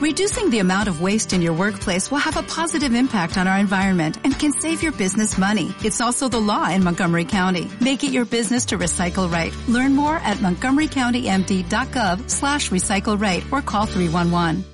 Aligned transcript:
Reducing 0.00 0.48
the 0.48 0.60
amount 0.60 0.88
of 0.88 1.02
waste 1.02 1.34
in 1.34 1.42
your 1.42 1.52
workplace 1.52 2.10
will 2.10 2.24
have 2.24 2.38
a 2.38 2.42
positive 2.42 2.94
impact 2.94 3.36
on 3.36 3.46
our 3.46 3.58
environment 3.58 4.16
and 4.24 4.32
can 4.32 4.50
save 4.50 4.82
your 4.82 4.92
business 4.92 5.36
money. 5.36 5.74
It's 5.84 6.00
also 6.00 6.26
the 6.26 6.40
law 6.40 6.70
in 6.70 6.82
Montgomery 6.82 7.26
County. 7.26 7.68
Make 7.82 8.02
it 8.02 8.10
your 8.10 8.24
business 8.24 8.64
to 8.72 8.78
recycle 8.78 9.30
right. 9.30 9.52
Learn 9.68 9.94
more 9.94 10.16
at 10.16 10.38
montgomerycountymd.gov 10.38 12.30
slash 12.30 12.70
recycle 12.70 13.20
right 13.20 13.44
or 13.52 13.60
call 13.60 13.84
311. 13.84 14.64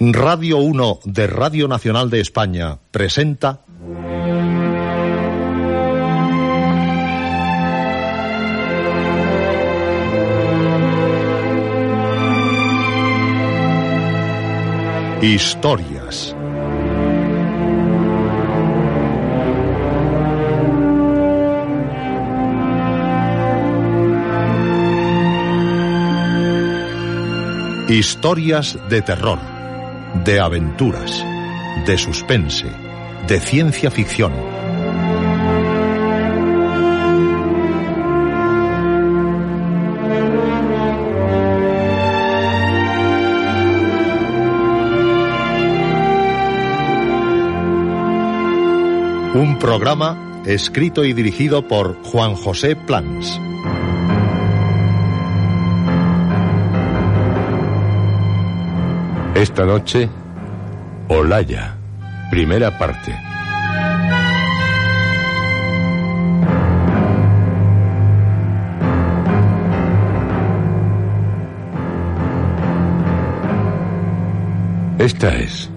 Radio 0.00 0.58
1 0.58 0.98
de 1.04 1.28
Radio 1.28 1.68
Nacional 1.68 2.10
de 2.10 2.18
España 2.18 2.80
presenta 2.90 3.60
Historias. 15.24 16.36
Historias 27.88 28.78
de 28.90 29.00
terror, 29.00 29.38
de 30.26 30.40
aventuras, 30.40 31.24
de 31.86 31.96
suspense, 31.96 32.66
de 33.26 33.40
ciencia 33.40 33.90
ficción. 33.90 34.53
Un 49.34 49.58
programa 49.58 50.42
escrito 50.46 51.04
y 51.04 51.12
dirigido 51.12 51.66
por 51.66 52.00
Juan 52.04 52.36
José 52.36 52.76
Plans. 52.76 53.40
Esta 59.34 59.64
noche, 59.66 60.08
Olaya, 61.08 61.76
primera 62.30 62.78
parte. 62.78 63.12
Esta 75.00 75.34
es 75.34 75.68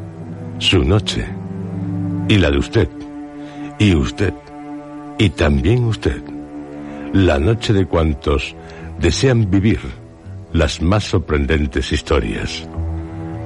su 0.60 0.84
noche 0.84 1.28
y 2.30 2.38
la 2.38 2.52
de 2.52 2.60
usted 2.60 2.97
y 3.80 3.96
usted 3.96 4.34
y 5.18 5.30
también 5.30 5.86
usted. 5.86 6.22
La 7.14 7.40
noche 7.40 7.74
de 7.74 7.86
cuantos 7.86 8.56
desean 9.00 9.50
vivir 9.50 9.80
las 10.54 10.82
más 10.82 11.04
sorprendentes 11.04 11.92
historias 11.92 12.68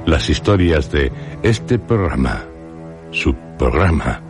las 0.06 0.30
historias 0.30 0.92
de 0.92 1.12
este 1.44 1.78
programa, 1.78 2.44
su 3.12 3.36
programa, 3.58 4.22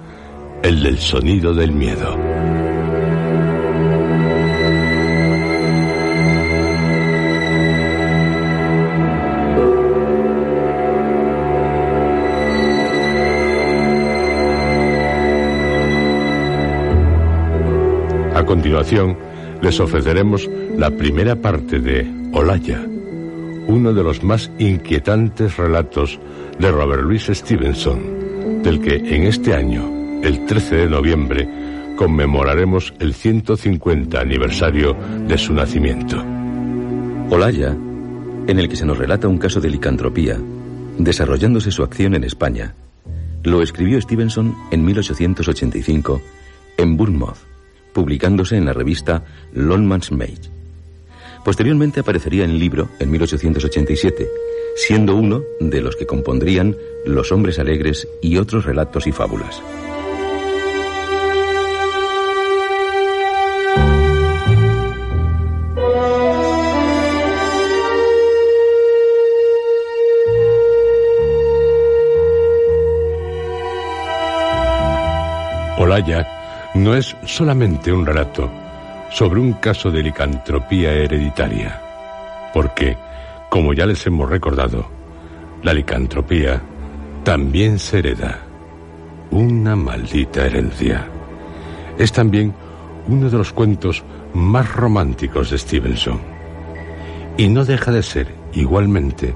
el 0.63 0.83
del 0.83 0.97
sonido 0.97 1.53
del 1.53 1.71
miedo. 1.71 2.60
A 18.41 18.43
continuación, 18.43 19.19
les 19.61 19.79
ofreceremos 19.79 20.49
la 20.75 20.89
primera 20.89 21.35
parte 21.35 21.79
de 21.79 22.11
Olaya 22.33 22.83
uno 23.67 23.93
de 23.93 24.03
los 24.03 24.23
más 24.23 24.49
inquietantes 24.57 25.57
relatos 25.57 26.19
de 26.57 26.71
Robert 26.71 27.03
Louis 27.03 27.23
Stevenson, 27.23 28.63
del 28.63 28.81
que 28.81 28.95
en 28.95 29.25
este 29.25 29.53
año, 29.53 29.87
el 30.23 30.43
13 30.47 30.75
de 30.75 30.89
noviembre, 30.89 31.47
conmemoraremos 31.95 32.95
el 32.99 33.13
150 33.13 34.19
aniversario 34.19 34.97
de 35.27 35.37
su 35.37 35.53
nacimiento. 35.53 36.17
Olaya, 37.29 37.77
en 38.47 38.59
el 38.59 38.67
que 38.67 38.75
se 38.75 38.87
nos 38.87 38.97
relata 38.97 39.27
un 39.27 39.37
caso 39.37 39.61
de 39.61 39.69
licantropía, 39.69 40.39
desarrollándose 40.97 41.69
su 41.69 41.83
acción 41.83 42.15
en 42.15 42.23
España, 42.23 42.73
lo 43.43 43.61
escribió 43.61 44.01
Stevenson 44.01 44.55
en 44.71 44.83
1885 44.83 46.19
en 46.77 46.97
Bournemouth, 46.97 47.50
publicándose 47.93 48.57
en 48.57 48.65
la 48.65 48.73
revista 48.73 49.23
Longman's 49.53 50.11
Mage. 50.11 50.49
Posteriormente 51.43 52.01
aparecería 52.01 52.43
en 52.43 52.59
libro 52.59 52.89
en 52.99 53.09
1887, 53.09 54.27
siendo 54.75 55.15
uno 55.15 55.43
de 55.59 55.81
los 55.81 55.95
que 55.95 56.05
compondrían 56.05 56.75
Los 57.05 57.31
hombres 57.31 57.57
alegres 57.57 58.07
y 58.21 58.37
otros 58.37 58.65
relatos 58.65 59.07
y 59.07 59.11
fábulas. 59.11 59.61
Olaya 75.77 76.40
no 76.73 76.95
es 76.95 77.15
solamente 77.25 77.91
un 77.91 78.05
relato, 78.05 78.49
sobre 79.09 79.39
un 79.39 79.53
caso 79.53 79.91
de 79.91 80.03
licantropía 80.03 80.93
hereditaria. 80.93 81.81
Porque, 82.53 82.97
como 83.49 83.73
ya 83.73 83.85
les 83.85 84.05
hemos 84.07 84.29
recordado, 84.29 84.89
la 85.63 85.73
licantropía 85.73 86.61
también 87.23 87.77
se 87.77 87.99
hereda. 87.99 88.39
Una 89.31 89.75
maldita 89.75 90.45
herencia. 90.45 91.07
Es 91.97 92.11
también 92.11 92.53
uno 93.07 93.29
de 93.29 93.37
los 93.37 93.53
cuentos 93.53 94.03
más 94.33 94.73
románticos 94.73 95.51
de 95.51 95.57
Stevenson. 95.57 96.19
Y 97.37 97.47
no 97.47 97.65
deja 97.65 97.91
de 97.91 98.03
ser, 98.03 98.33
igualmente, 98.53 99.35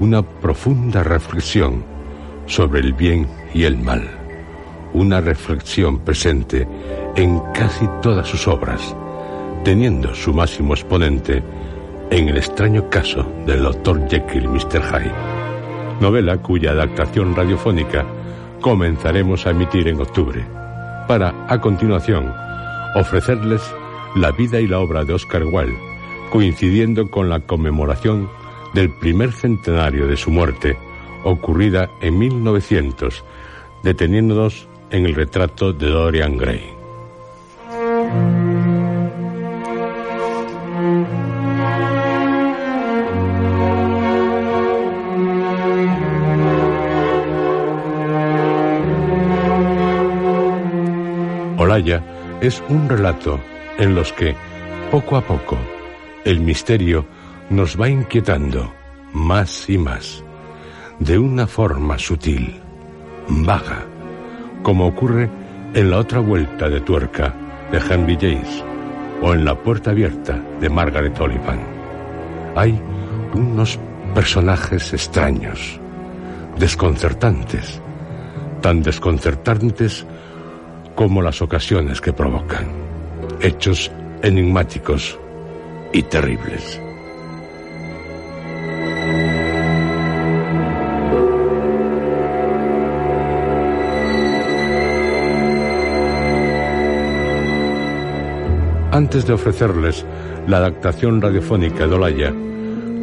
una 0.00 0.22
profunda 0.22 1.02
reflexión 1.02 1.84
sobre 2.46 2.80
el 2.80 2.92
bien 2.92 3.28
y 3.52 3.64
el 3.64 3.78
mal. 3.78 4.23
Una 4.94 5.20
reflexión 5.20 5.98
presente 5.98 6.66
en 7.14 7.40
casi 7.52 7.86
todas 8.00 8.26
sus 8.26 8.48
obras 8.48 8.94
teniendo 9.64 10.14
su 10.14 10.32
máximo 10.34 10.74
exponente 10.74 11.42
en 12.10 12.28
el 12.28 12.36
extraño 12.36 12.88
caso 12.90 13.26
del 13.46 13.62
Dr. 13.62 14.08
Jekyll 14.08 14.48
Mr. 14.48 14.82
Hyde, 14.82 15.12
novela 16.00 16.36
cuya 16.36 16.72
adaptación 16.72 17.34
radiofónica 17.34 18.04
comenzaremos 18.60 19.46
a 19.46 19.50
emitir 19.50 19.88
en 19.88 20.00
octubre, 20.00 20.44
para, 21.08 21.46
a 21.48 21.60
continuación, 21.60 22.30
ofrecerles 22.94 23.62
la 24.16 24.30
vida 24.32 24.60
y 24.60 24.66
la 24.66 24.80
obra 24.80 25.04
de 25.04 25.14
Oscar 25.14 25.44
Wilde, 25.44 25.78
coincidiendo 26.30 27.10
con 27.10 27.30
la 27.30 27.40
conmemoración 27.40 28.28
del 28.74 28.90
primer 28.98 29.32
centenario 29.32 30.06
de 30.06 30.16
su 30.16 30.30
muerte, 30.30 30.76
ocurrida 31.24 31.88
en 32.02 32.18
1900, 32.18 33.24
deteniéndonos 33.82 34.68
en 34.94 35.06
el 35.06 35.14
retrato 35.14 35.72
de 35.72 35.90
Dorian 35.90 36.38
Gray. 36.38 36.74
es 52.40 52.62
un 52.68 52.88
relato 52.88 53.40
en 53.78 53.94
los 53.94 54.12
que, 54.12 54.36
poco 54.90 55.16
a 55.16 55.22
poco, 55.22 55.58
el 56.24 56.40
misterio 56.40 57.04
nos 57.50 57.80
va 57.80 57.88
inquietando 57.88 58.72
más 59.12 59.68
y 59.68 59.76
más, 59.76 60.22
de 61.00 61.18
una 61.18 61.46
forma 61.46 61.98
sutil, 61.98 62.60
vaga, 63.28 63.86
como 64.64 64.86
ocurre 64.86 65.30
en 65.74 65.90
la 65.90 65.98
otra 65.98 66.18
vuelta 66.18 66.68
de 66.68 66.80
tuerca 66.80 67.32
de 67.70 67.78
Henry 67.78 68.16
James 68.20 68.64
o 69.22 69.34
en 69.34 69.44
la 69.44 69.54
puerta 69.54 69.90
abierta 69.90 70.40
de 70.60 70.68
Margaret 70.68 71.20
Oliphant. 71.20 71.62
Hay 72.56 72.80
unos 73.34 73.78
personajes 74.14 74.92
extraños, 74.92 75.78
desconcertantes, 76.58 77.80
tan 78.60 78.82
desconcertantes 78.82 80.06
como 80.94 81.22
las 81.22 81.42
ocasiones 81.42 82.00
que 82.00 82.12
provocan. 82.12 82.66
Hechos 83.40 83.92
enigmáticos 84.22 85.18
y 85.92 86.02
terribles. 86.04 86.80
Antes 98.94 99.26
de 99.26 99.32
ofrecerles 99.32 100.06
la 100.46 100.58
adaptación 100.58 101.20
radiofónica 101.20 101.88
de 101.88 101.94
Olaya, 101.96 102.32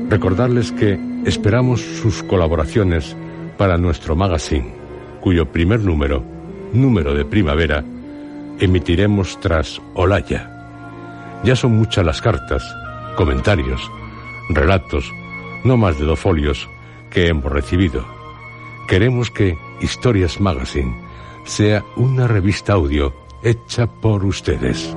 recordarles 0.07 0.71
que 0.71 0.97
esperamos 1.25 1.81
sus 1.81 2.23
colaboraciones 2.23 3.17
para 3.57 3.77
nuestro 3.77 4.15
magazine, 4.15 4.73
cuyo 5.19 5.51
primer 5.51 5.81
número, 5.81 6.23
número 6.71 7.13
de 7.13 7.25
primavera, 7.25 7.83
emitiremos 8.61 9.37
tras 9.41 9.81
Olaya. 9.93 11.41
Ya 11.43 11.57
son 11.57 11.75
muchas 11.75 12.05
las 12.05 12.21
cartas, 12.21 12.63
comentarios, 13.17 13.81
relatos, 14.47 15.11
no 15.65 15.75
más 15.75 15.99
de 15.99 16.05
dos 16.05 16.19
folios, 16.21 16.69
que 17.09 17.27
hemos 17.27 17.51
recibido. 17.51 18.05
Queremos 18.87 19.29
que 19.29 19.57
Historias 19.81 20.39
Magazine 20.39 20.95
sea 21.43 21.83
una 21.97 22.27
revista 22.27 22.71
audio 22.71 23.13
hecha 23.43 23.87
por 23.87 24.23
ustedes. 24.23 24.95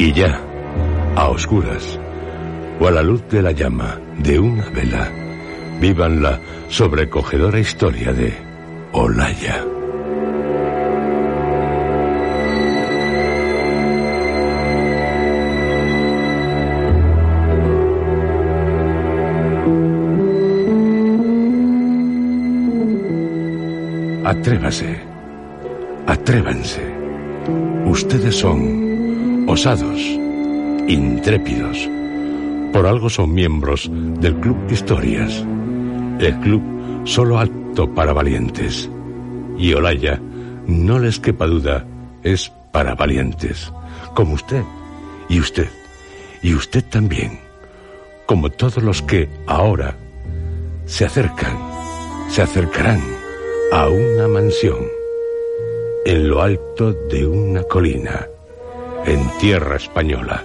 Y 0.00 0.14
ya, 0.14 0.40
a 1.14 1.28
oscuras, 1.28 2.00
o 2.80 2.86
a 2.88 2.90
la 2.90 3.02
luz 3.02 3.22
de 3.28 3.42
la 3.42 3.52
llama 3.52 4.00
de 4.16 4.38
una 4.40 4.64
vela, 4.70 5.10
vivan 5.78 6.22
la 6.22 6.40
sobrecogedora 6.70 7.60
historia 7.60 8.10
de 8.14 8.32
Olaya. 8.92 9.62
Atrévase, 24.24 24.98
atrévanse. 26.06 26.80
Ustedes 27.84 28.36
son 28.36 28.89
osados, 29.50 30.00
intrépidos. 30.86 31.88
Por 32.72 32.86
algo 32.86 33.10
son 33.10 33.34
miembros 33.34 33.90
del 33.92 34.36
Club 34.36 34.56
Historias. 34.70 35.44
El 36.20 36.38
club 36.38 36.62
solo 37.04 37.40
apto 37.40 37.92
para 37.92 38.12
valientes. 38.12 38.88
Y 39.58 39.72
Olaya, 39.72 40.20
no 40.68 41.00
les 41.00 41.18
quepa 41.18 41.48
duda, 41.48 41.84
es 42.22 42.52
para 42.70 42.94
valientes. 42.94 43.72
Como 44.14 44.34
usted, 44.34 44.62
y 45.28 45.40
usted, 45.40 45.68
y 46.42 46.54
usted 46.54 46.84
también. 46.84 47.40
Como 48.26 48.50
todos 48.50 48.80
los 48.84 49.02
que 49.02 49.28
ahora 49.48 49.96
se 50.84 51.06
acercan, 51.06 51.58
se 52.28 52.42
acercarán 52.42 53.00
a 53.72 53.88
una 53.88 54.28
mansión 54.28 54.86
en 56.06 56.28
lo 56.28 56.40
alto 56.40 56.92
de 56.92 57.26
una 57.26 57.64
colina, 57.64 58.28
en 59.06 59.28
tierra 59.38 59.76
española. 59.76 60.44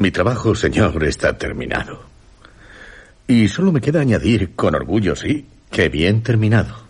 Mi 0.00 0.10
trabajo, 0.10 0.54
señor, 0.54 1.04
está 1.04 1.36
terminado. 1.36 2.02
Y 3.28 3.48
solo 3.48 3.70
me 3.70 3.82
queda 3.82 4.00
añadir, 4.00 4.54
con 4.56 4.74
orgullo, 4.74 5.14
sí, 5.14 5.46
que 5.70 5.90
bien 5.90 6.22
terminado. 6.22 6.89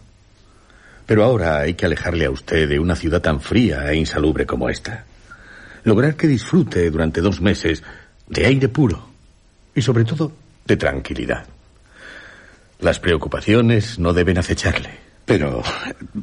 Pero 1.10 1.24
ahora 1.24 1.58
hay 1.58 1.74
que 1.74 1.86
alejarle 1.86 2.26
a 2.26 2.30
usted 2.30 2.68
de 2.68 2.78
una 2.78 2.94
ciudad 2.94 3.20
tan 3.20 3.40
fría 3.40 3.90
e 3.90 3.96
insalubre 3.96 4.46
como 4.46 4.68
esta. 4.70 5.06
Lograr 5.82 6.14
que 6.14 6.28
disfrute 6.28 6.88
durante 6.88 7.20
dos 7.20 7.40
meses 7.40 7.82
de 8.28 8.46
aire 8.46 8.68
puro 8.68 9.08
y 9.74 9.82
sobre 9.82 10.04
todo 10.04 10.30
de 10.64 10.76
tranquilidad. 10.76 11.48
Las 12.78 13.00
preocupaciones 13.00 13.98
no 13.98 14.12
deben 14.12 14.38
acecharle. 14.38 14.90
Pero, 15.24 15.64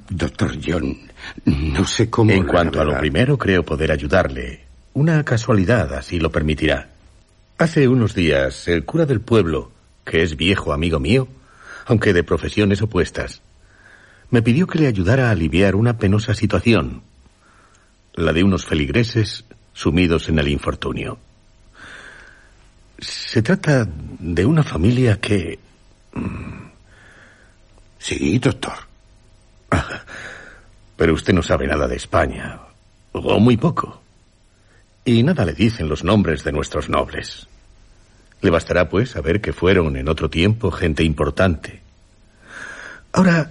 doctor 0.10 0.54
John, 0.66 0.98
no 1.44 1.86
sé 1.86 2.10
cómo... 2.10 2.32
En 2.32 2.46
cuanto 2.46 2.80
a 2.80 2.86
lo 2.86 2.98
primero, 2.98 3.38
creo 3.38 3.66
poder 3.66 3.92
ayudarle. 3.92 4.62
Una 4.94 5.22
casualidad 5.26 5.94
así 5.96 6.18
lo 6.18 6.32
permitirá. 6.32 6.88
Hace 7.58 7.90
unos 7.90 8.16
días, 8.16 8.70
el 8.70 8.86
cura 8.86 9.06
del 9.06 9.20
pueblo 9.20 9.70
que 10.06 10.24
es 10.24 10.38
viejo 10.38 10.72
amigo 10.72 11.02
mío, 11.02 11.28
aunque 11.88 12.14
de 12.14 12.24
profesiones 12.24 12.82
opuestas, 12.82 13.42
me 14.30 14.42
pidió 14.42 14.68
que 14.68 14.80
le 14.80 14.88
ayudara 14.88 15.28
a 15.28 15.32
aliviar 15.32 15.76
una 15.76 15.98
penosa 15.98 16.34
situación, 16.34 17.02
la 18.14 18.34
de 18.34 18.44
unos 18.44 18.66
feligreses 18.66 19.46
sumidos 19.74 20.28
en 20.30 20.40
el 20.40 20.48
infortunio. 20.48 21.18
Se 23.00 23.42
trata 23.42 23.88
de 23.88 24.46
una 24.46 24.64
familia 24.64 25.20
que... 25.20 25.60
Mm, 26.14 26.68
sí, 28.00 28.40
doctor. 28.40 28.74
pero 30.98 31.14
usted 31.14 31.34
no 31.34 31.44
sabe 31.44 31.68
nada 31.68 31.88
de 31.88 31.96
España, 31.96 32.60
o 33.12 33.40
muy 33.40 33.56
poco. 33.56 34.02
Y 35.06 35.24
nada 35.24 35.46
le 35.46 35.54
dicen 35.54 35.88
los 35.88 36.04
nombres 36.04 36.44
de 36.44 36.52
nuestros 36.52 36.90
nobles. 36.90 37.48
Le 38.42 38.50
bastará, 38.50 38.90
pues, 38.90 39.12
saber 39.12 39.40
que 39.40 39.54
fueron 39.54 39.96
en 39.96 40.10
otro 40.10 40.30
tiempo 40.30 40.72
gente 40.72 41.04
importante. 41.04 41.82
Ahora, 43.14 43.50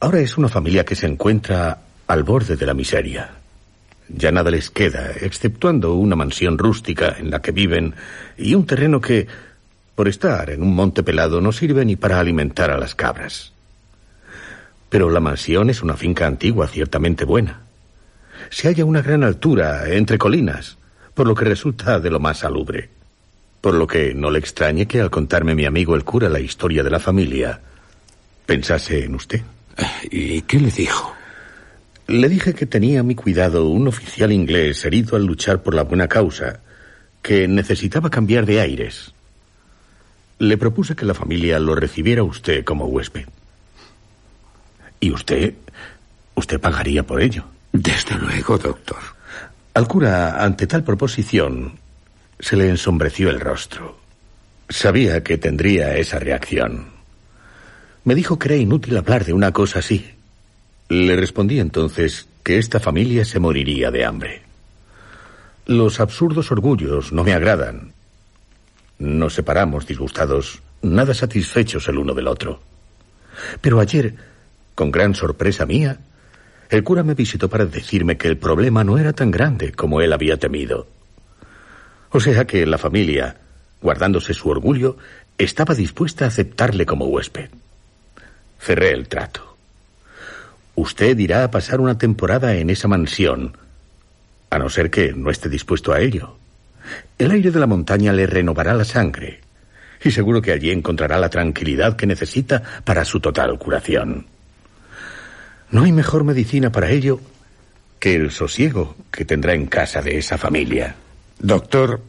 ahora 0.00 0.20
es 0.20 0.38
una 0.38 0.48
familia 0.48 0.84
que 0.84 0.96
se 0.96 1.06
encuentra 1.06 1.78
al 2.06 2.24
borde 2.24 2.56
de 2.56 2.66
la 2.66 2.74
miseria. 2.74 3.30
Ya 4.08 4.32
nada 4.32 4.50
les 4.50 4.70
queda, 4.70 5.12
exceptuando 5.20 5.94
una 5.94 6.16
mansión 6.16 6.58
rústica 6.58 7.16
en 7.18 7.30
la 7.30 7.40
que 7.40 7.52
viven 7.52 7.94
y 8.36 8.54
un 8.54 8.66
terreno 8.66 9.00
que, 9.00 9.28
por 9.94 10.08
estar 10.08 10.50
en 10.50 10.62
un 10.62 10.74
monte 10.74 11.02
pelado, 11.02 11.40
no 11.40 11.52
sirve 11.52 11.84
ni 11.84 11.94
para 11.94 12.18
alimentar 12.18 12.70
a 12.70 12.78
las 12.78 12.94
cabras. 12.94 13.52
Pero 14.88 15.10
la 15.10 15.20
mansión 15.20 15.70
es 15.70 15.82
una 15.82 15.96
finca 15.96 16.26
antigua, 16.26 16.66
ciertamente 16.66 17.24
buena. 17.24 17.60
Se 18.48 18.66
halla 18.66 18.82
a 18.82 18.86
una 18.86 19.02
gran 19.02 19.22
altura, 19.22 19.88
entre 19.90 20.18
colinas, 20.18 20.78
por 21.14 21.28
lo 21.28 21.36
que 21.36 21.44
resulta 21.44 22.00
de 22.00 22.10
lo 22.10 22.18
más 22.18 22.38
salubre. 22.38 22.88
Por 23.60 23.74
lo 23.74 23.86
que 23.86 24.14
no 24.14 24.30
le 24.30 24.40
extrañe 24.40 24.86
que 24.86 25.00
al 25.00 25.10
contarme 25.10 25.54
mi 25.54 25.66
amigo 25.66 25.94
el 25.94 26.02
cura 26.02 26.28
la 26.28 26.40
historia 26.40 26.82
de 26.82 26.90
la 26.90 26.98
familia, 26.98 27.60
pensase 28.46 29.04
en 29.04 29.14
usted. 29.14 29.42
¿Y 30.10 30.42
qué 30.42 30.58
le 30.58 30.70
dijo? 30.70 31.14
Le 32.06 32.28
dije 32.28 32.54
que 32.54 32.66
tenía 32.66 33.00
a 33.00 33.04
mi 33.04 33.14
cuidado 33.14 33.68
un 33.68 33.86
oficial 33.86 34.32
inglés 34.32 34.84
herido 34.84 35.16
al 35.16 35.24
luchar 35.24 35.62
por 35.62 35.74
la 35.74 35.84
buena 35.84 36.08
causa, 36.08 36.60
que 37.22 37.46
necesitaba 37.46 38.10
cambiar 38.10 38.46
de 38.46 38.60
aires. 38.60 39.12
Le 40.38 40.56
propuse 40.56 40.96
que 40.96 41.04
la 41.04 41.14
familia 41.14 41.60
lo 41.60 41.74
recibiera 41.74 42.22
usted 42.22 42.64
como 42.64 42.86
huésped. 42.86 43.26
Y 44.98 45.12
usted, 45.12 45.54
usted 46.34 46.60
pagaría 46.60 47.04
por 47.04 47.22
ello. 47.22 47.44
Desde 47.72 48.16
luego, 48.16 48.58
doctor. 48.58 48.98
Al 49.74 49.86
cura, 49.86 50.42
ante 50.42 50.66
tal 50.66 50.82
proposición, 50.82 51.78
se 52.40 52.56
le 52.56 52.68
ensombreció 52.68 53.30
el 53.30 53.38
rostro. 53.38 54.00
Sabía 54.68 55.22
que 55.22 55.38
tendría 55.38 55.96
esa 55.96 56.18
reacción. 56.18 56.89
Me 58.04 58.14
dijo 58.14 58.38
que 58.38 58.48
era 58.48 58.56
inútil 58.56 58.96
hablar 58.96 59.24
de 59.24 59.32
una 59.32 59.52
cosa 59.52 59.80
así. 59.80 60.10
Le 60.88 61.16
respondí 61.16 61.60
entonces 61.60 62.28
que 62.42 62.58
esta 62.58 62.80
familia 62.80 63.24
se 63.24 63.38
moriría 63.38 63.90
de 63.90 64.04
hambre. 64.04 64.42
Los 65.66 66.00
absurdos 66.00 66.50
orgullos 66.50 67.12
no 67.12 67.24
me 67.24 67.34
agradan. 67.34 67.92
Nos 68.98 69.34
separamos 69.34 69.86
disgustados, 69.86 70.62
nada 70.82 71.14
satisfechos 71.14 71.88
el 71.88 71.98
uno 71.98 72.14
del 72.14 72.28
otro. 72.28 72.60
Pero 73.60 73.80
ayer, 73.80 74.14
con 74.74 74.90
gran 74.90 75.14
sorpresa 75.14 75.66
mía, 75.66 75.98
el 76.70 76.82
cura 76.82 77.02
me 77.02 77.14
visitó 77.14 77.48
para 77.48 77.66
decirme 77.66 78.16
que 78.16 78.28
el 78.28 78.38
problema 78.38 78.82
no 78.82 78.96
era 78.98 79.12
tan 79.12 79.30
grande 79.30 79.72
como 79.72 80.00
él 80.00 80.12
había 80.12 80.38
temido. 80.38 80.86
O 82.10 82.20
sea 82.20 82.46
que 82.46 82.64
la 82.66 82.78
familia, 82.78 83.36
guardándose 83.82 84.34
su 84.34 84.48
orgullo, 84.48 84.96
estaba 85.36 85.74
dispuesta 85.74 86.24
a 86.24 86.28
aceptarle 86.28 86.86
como 86.86 87.06
huésped. 87.06 87.50
Cerré 88.60 88.92
el 88.92 89.08
trato. 89.08 89.56
Usted 90.74 91.18
irá 91.18 91.44
a 91.44 91.50
pasar 91.50 91.80
una 91.80 91.98
temporada 91.98 92.54
en 92.54 92.70
esa 92.70 92.88
mansión, 92.88 93.56
a 94.50 94.58
no 94.58 94.68
ser 94.68 94.90
que 94.90 95.12
no 95.12 95.30
esté 95.30 95.48
dispuesto 95.48 95.92
a 95.92 96.00
ello. 96.00 96.36
El 97.18 97.30
aire 97.30 97.50
de 97.50 97.60
la 97.60 97.66
montaña 97.66 98.12
le 98.12 98.26
renovará 98.26 98.74
la 98.74 98.84
sangre, 98.84 99.40
y 100.02 100.10
seguro 100.10 100.42
que 100.42 100.52
allí 100.52 100.70
encontrará 100.70 101.18
la 101.18 101.30
tranquilidad 101.30 101.96
que 101.96 102.06
necesita 102.06 102.62
para 102.84 103.04
su 103.04 103.20
total 103.20 103.58
curación. 103.58 104.26
No 105.70 105.84
hay 105.84 105.92
mejor 105.92 106.24
medicina 106.24 106.70
para 106.72 106.90
ello 106.90 107.20
que 107.98 108.14
el 108.14 108.30
sosiego 108.30 108.96
que 109.10 109.24
tendrá 109.24 109.54
en 109.54 109.66
casa 109.66 110.02
de 110.02 110.18
esa 110.18 110.36
familia. 110.38 110.96
Doctor, 111.38 112.02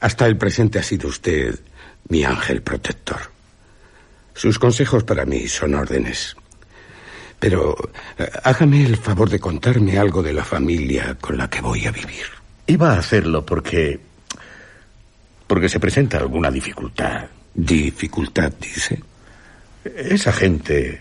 hasta 0.00 0.26
el 0.26 0.36
presente 0.36 0.78
ha 0.78 0.82
sido 0.82 1.08
usted 1.08 1.58
mi 2.08 2.24
ángel 2.24 2.62
protector. 2.62 3.33
Sus 4.34 4.58
consejos 4.58 5.04
para 5.04 5.24
mí 5.24 5.46
son 5.48 5.74
órdenes. 5.74 6.36
Pero 7.38 7.76
eh, 8.18 8.28
hágame 8.42 8.84
el 8.84 8.96
favor 8.96 9.30
de 9.30 9.38
contarme 9.38 9.98
algo 9.98 10.22
de 10.22 10.32
la 10.32 10.44
familia 10.44 11.16
con 11.20 11.38
la 11.38 11.48
que 11.48 11.60
voy 11.60 11.86
a 11.86 11.92
vivir. 11.92 12.26
Iba 12.66 12.92
a 12.92 12.98
hacerlo 12.98 13.46
porque... 13.46 14.00
porque 15.46 15.68
se 15.68 15.80
presenta 15.80 16.18
alguna 16.18 16.50
dificultad. 16.50 17.26
¿Dificultad, 17.54 18.52
dice? 18.60 19.00
Esa 19.84 20.32
gente, 20.32 21.00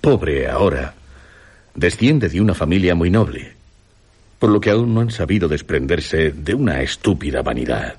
pobre 0.00 0.48
ahora, 0.48 0.94
desciende 1.74 2.28
de 2.28 2.40
una 2.40 2.54
familia 2.54 2.94
muy 2.94 3.10
noble, 3.10 3.52
por 4.38 4.50
lo 4.50 4.60
que 4.60 4.70
aún 4.70 4.94
no 4.94 5.00
han 5.00 5.10
sabido 5.10 5.48
desprenderse 5.48 6.30
de 6.30 6.54
una 6.54 6.80
estúpida 6.80 7.42
vanidad. 7.42 7.96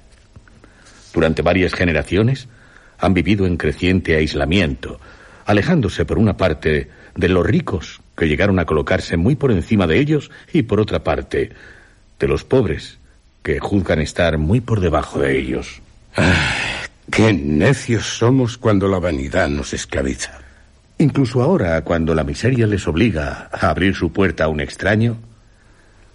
Durante 1.14 1.42
varias 1.42 1.74
generaciones 1.74 2.48
han 3.02 3.14
vivido 3.14 3.46
en 3.46 3.58
creciente 3.58 4.16
aislamiento, 4.16 5.00
alejándose 5.46 6.06
por 6.06 6.18
una 6.18 6.38
parte 6.38 6.90
de 7.16 7.28
los 7.28 7.46
ricos, 7.46 8.00
que 8.16 8.28
llegaron 8.28 8.60
a 8.60 8.66
colocarse 8.66 9.18
muy 9.18 9.36
por 9.36 9.52
encima 9.52 9.88
de 9.88 10.00
ellos, 10.00 10.32
y 10.54 10.62
por 10.62 10.80
otra 10.80 11.04
parte 11.04 11.52
de 12.20 12.28
los 12.28 12.44
pobres, 12.44 13.00
que 13.44 13.60
juzgan 13.60 14.00
estar 14.00 14.38
muy 14.38 14.62
por 14.62 14.80
debajo 14.80 15.20
de 15.20 15.38
ellos. 15.38 15.82
qué 17.12 17.34
necios 17.34 18.06
somos 18.06 18.58
cuando 18.58 18.88
la 18.88 19.00
vanidad 19.00 19.50
nos 19.50 19.74
esclaviza. 19.74 20.40
Incluso 21.00 21.42
ahora, 21.42 21.82
cuando 21.84 22.14
la 22.14 22.24
miseria 22.24 22.68
les 22.68 22.88
obliga 22.88 23.50
a 23.52 23.70
abrir 23.70 23.96
su 23.96 24.14
puerta 24.14 24.44
a 24.44 24.50
un 24.50 24.62
extraño, 24.62 25.18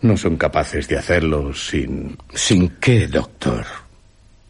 no 0.02 0.16
son 0.16 0.36
capaces 0.36 0.86
de 0.86 0.96
hacerlo 0.96 1.52
sin... 1.52 2.16
¿Sin 2.32 2.68
qué, 2.80 3.08
doctor? 3.08 3.66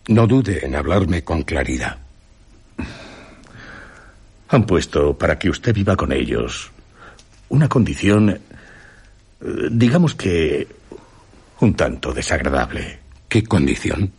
No 0.09 0.27
dude 0.27 0.67
en 0.67 0.77
hablarme 0.77 1.25
con 1.25 1.43
claridad. 1.43 2.06
Han 4.49 4.67
puesto 4.67 5.17
para 5.17 5.39
que 5.39 5.51
usted 5.51 5.75
viva 5.75 5.97
con 5.97 6.13
ellos 6.13 6.71
una 7.49 7.69
condición, 7.69 8.31
eh, 8.31 8.41
digamos 9.71 10.15
que, 10.15 10.67
un 11.61 11.75
tanto 11.75 12.13
desagradable. 12.13 12.99
¿Qué 13.29 13.45
condición? 13.45 14.13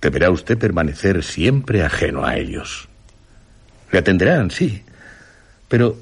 Deberá 0.00 0.30
usted 0.30 0.58
permanecer 0.58 1.22
siempre 1.22 1.82
ajeno 1.82 2.24
a 2.24 2.36
ellos. 2.36 2.88
Le 3.90 3.98
atenderán, 3.98 4.50
sí, 4.50 4.82
pero 5.68 5.96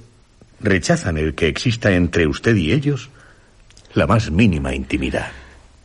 rechazan 0.60 1.18
el 1.18 1.34
que 1.34 1.48
exista 1.48 1.92
entre 1.92 2.26
usted 2.26 2.56
y 2.56 2.72
ellos 2.72 3.10
la 3.94 4.06
más 4.06 4.30
mínima 4.30 4.74
intimidad. 4.74 5.30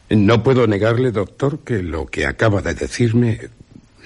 No 0.09 0.41
puedo 0.41 0.67
negarle, 0.67 1.11
doctor, 1.11 1.59
que 1.59 1.83
lo 1.83 2.05
que 2.05 2.25
acaba 2.25 2.61
de 2.61 2.73
decirme 2.73 3.49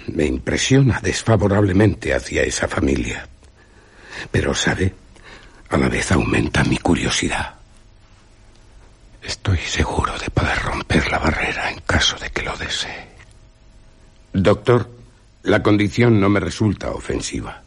me 0.08 0.26
impresiona 0.26 1.00
desfavorablemente 1.02 2.14
hacia 2.14 2.44
esa 2.44 2.68
familia. 2.68 3.28
Pero, 4.32 4.54
¿sabe? 4.54 4.94
A 5.70 5.78
la 5.78 5.90
vez 5.90 6.12
aumenta 6.12 6.64
mi 6.64 6.78
curiosidad. 6.78 7.56
Estoy 9.24 9.60
seguro 9.60 10.18
de 10.18 10.30
poder 10.30 10.58
romper 10.60 11.12
la 11.12 11.20
barrera 11.20 11.72
en 11.72 11.80
caso 11.86 12.18
de 12.18 12.30
que 12.30 12.42
lo 12.42 12.56
desee. 12.58 13.08
Doctor, 14.34 14.90
la 15.44 15.62
condición 15.62 16.20
no 16.20 16.30
me 16.30 16.40
resulta 16.40 16.92
ofensiva. 16.92 17.64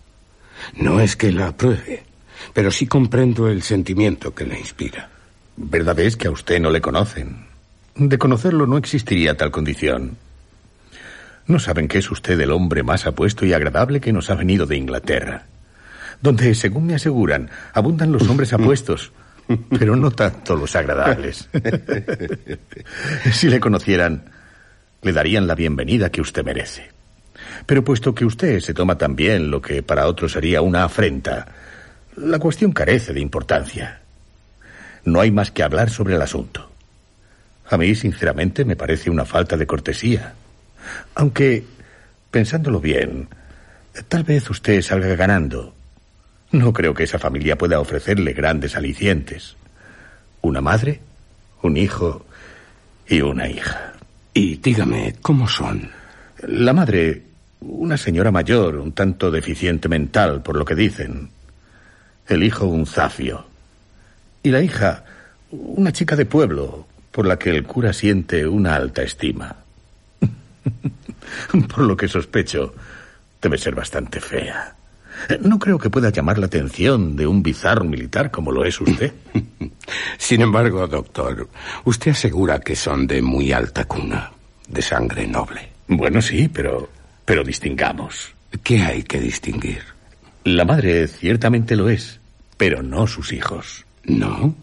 No 0.74 1.00
es 1.00 1.16
que 1.16 1.32
la 1.32 1.48
apruebe, 1.48 2.04
pero 2.52 2.70
sí 2.70 2.86
comprendo 2.86 3.48
el 3.48 3.62
sentimiento 3.62 4.34
que 4.34 4.46
le 4.46 4.58
inspira. 4.58 5.10
Verdad 5.56 5.98
es 6.00 6.16
que 6.16 6.28
a 6.28 6.30
usted 6.30 6.60
no 6.60 6.70
le 6.70 6.80
conocen. 6.80 7.46
De 7.94 8.18
conocerlo 8.18 8.66
no 8.66 8.76
existiría 8.76 9.36
tal 9.36 9.50
condición. 9.50 10.16
No 11.46 11.58
saben 11.58 11.88
que 11.88 11.98
es 11.98 12.10
usted 12.10 12.40
el 12.40 12.52
hombre 12.52 12.82
más 12.82 13.06
apuesto 13.06 13.44
y 13.44 13.52
agradable 13.52 14.00
que 14.00 14.12
nos 14.12 14.30
ha 14.30 14.34
venido 14.34 14.66
de 14.66 14.76
Inglaterra, 14.76 15.44
donde, 16.22 16.54
según 16.54 16.86
me 16.86 16.94
aseguran, 16.94 17.50
abundan 17.72 18.12
los 18.12 18.26
hombres 18.28 18.52
apuestos, 18.54 19.12
pero 19.78 19.94
no 19.94 20.10
tanto 20.10 20.56
los 20.56 20.74
agradables. 20.74 21.48
si 23.32 23.48
le 23.48 23.60
conocieran, 23.60 24.24
le 25.02 25.12
darían 25.12 25.46
la 25.46 25.54
bienvenida 25.54 26.10
que 26.10 26.22
usted 26.22 26.44
merece. 26.44 26.90
Pero 27.66 27.84
puesto 27.84 28.14
que 28.14 28.24
usted 28.24 28.60
se 28.60 28.72
toma 28.72 28.96
tan 28.96 29.14
bien 29.14 29.50
lo 29.50 29.60
que 29.60 29.82
para 29.82 30.06
otros 30.06 30.32
sería 30.32 30.62
una 30.62 30.84
afrenta, 30.84 31.46
la 32.16 32.38
cuestión 32.38 32.72
carece 32.72 33.12
de 33.12 33.20
importancia. 33.20 34.00
No 35.04 35.20
hay 35.20 35.30
más 35.30 35.50
que 35.50 35.62
hablar 35.62 35.90
sobre 35.90 36.14
el 36.14 36.22
asunto. 36.22 36.70
A 37.68 37.76
mí, 37.76 37.94
sinceramente, 37.94 38.64
me 38.64 38.76
parece 38.76 39.10
una 39.10 39.24
falta 39.24 39.56
de 39.56 39.66
cortesía. 39.66 40.34
Aunque, 41.14 41.64
pensándolo 42.30 42.80
bien, 42.80 43.28
tal 44.08 44.24
vez 44.24 44.48
usted 44.50 44.82
salga 44.82 45.14
ganando. 45.14 45.74
No 46.52 46.72
creo 46.72 46.94
que 46.94 47.04
esa 47.04 47.18
familia 47.18 47.58
pueda 47.58 47.80
ofrecerle 47.80 48.32
grandes 48.32 48.76
alicientes. 48.76 49.56
Una 50.42 50.60
madre, 50.60 51.00
un 51.62 51.76
hijo 51.76 52.24
y 53.08 53.20
una 53.20 53.48
hija. 53.48 53.94
Y 54.32 54.56
dígame, 54.56 55.16
¿cómo 55.22 55.48
son? 55.48 55.90
La 56.46 56.72
madre, 56.72 57.22
una 57.60 57.96
señora 57.96 58.30
mayor, 58.30 58.76
un 58.76 58.92
tanto 58.92 59.30
deficiente 59.30 59.88
mental, 59.88 60.42
por 60.42 60.56
lo 60.56 60.64
que 60.64 60.74
dicen. 60.74 61.30
El 62.28 62.42
hijo, 62.42 62.66
un 62.66 62.86
zafio. 62.86 63.46
Y 64.42 64.50
la 64.50 64.60
hija, 64.60 65.04
una 65.50 65.92
chica 65.92 66.16
de 66.16 66.26
pueblo, 66.26 66.86
por 67.10 67.26
la 67.26 67.38
que 67.38 67.50
el 67.50 67.64
cura 67.64 67.92
siente 67.92 68.46
una 68.46 68.74
alta 68.74 69.02
estima. 69.02 69.63
Por 71.74 71.84
lo 71.84 71.96
que 71.96 72.08
sospecho, 72.08 72.74
debe 73.40 73.58
ser 73.58 73.74
bastante 73.74 74.20
fea. 74.20 74.74
No 75.40 75.58
creo 75.58 75.78
que 75.78 75.90
pueda 75.90 76.10
llamar 76.10 76.38
la 76.38 76.46
atención 76.46 77.14
de 77.14 77.26
un 77.26 77.42
bizarro 77.42 77.84
militar 77.84 78.30
como 78.30 78.50
lo 78.50 78.64
es 78.64 78.80
usted. 78.80 79.12
Sin 80.18 80.42
embargo, 80.42 80.86
doctor, 80.88 81.48
usted 81.84 82.10
asegura 82.10 82.58
que 82.60 82.74
son 82.74 83.06
de 83.06 83.22
muy 83.22 83.52
alta 83.52 83.84
cuna, 83.84 84.32
de 84.68 84.82
sangre 84.82 85.26
noble. 85.26 85.68
Bueno, 85.86 86.20
sí, 86.20 86.48
pero 86.48 86.88
pero 87.24 87.42
distingamos. 87.42 88.34
¿Qué 88.62 88.82
hay 88.82 89.02
que 89.02 89.20
distinguir? 89.20 89.82
La 90.44 90.64
madre 90.64 91.06
ciertamente 91.08 91.74
lo 91.74 91.88
es, 91.88 92.20
pero 92.56 92.82
no 92.82 93.06
sus 93.06 93.32
hijos. 93.32 93.86
¿No? 94.04 94.54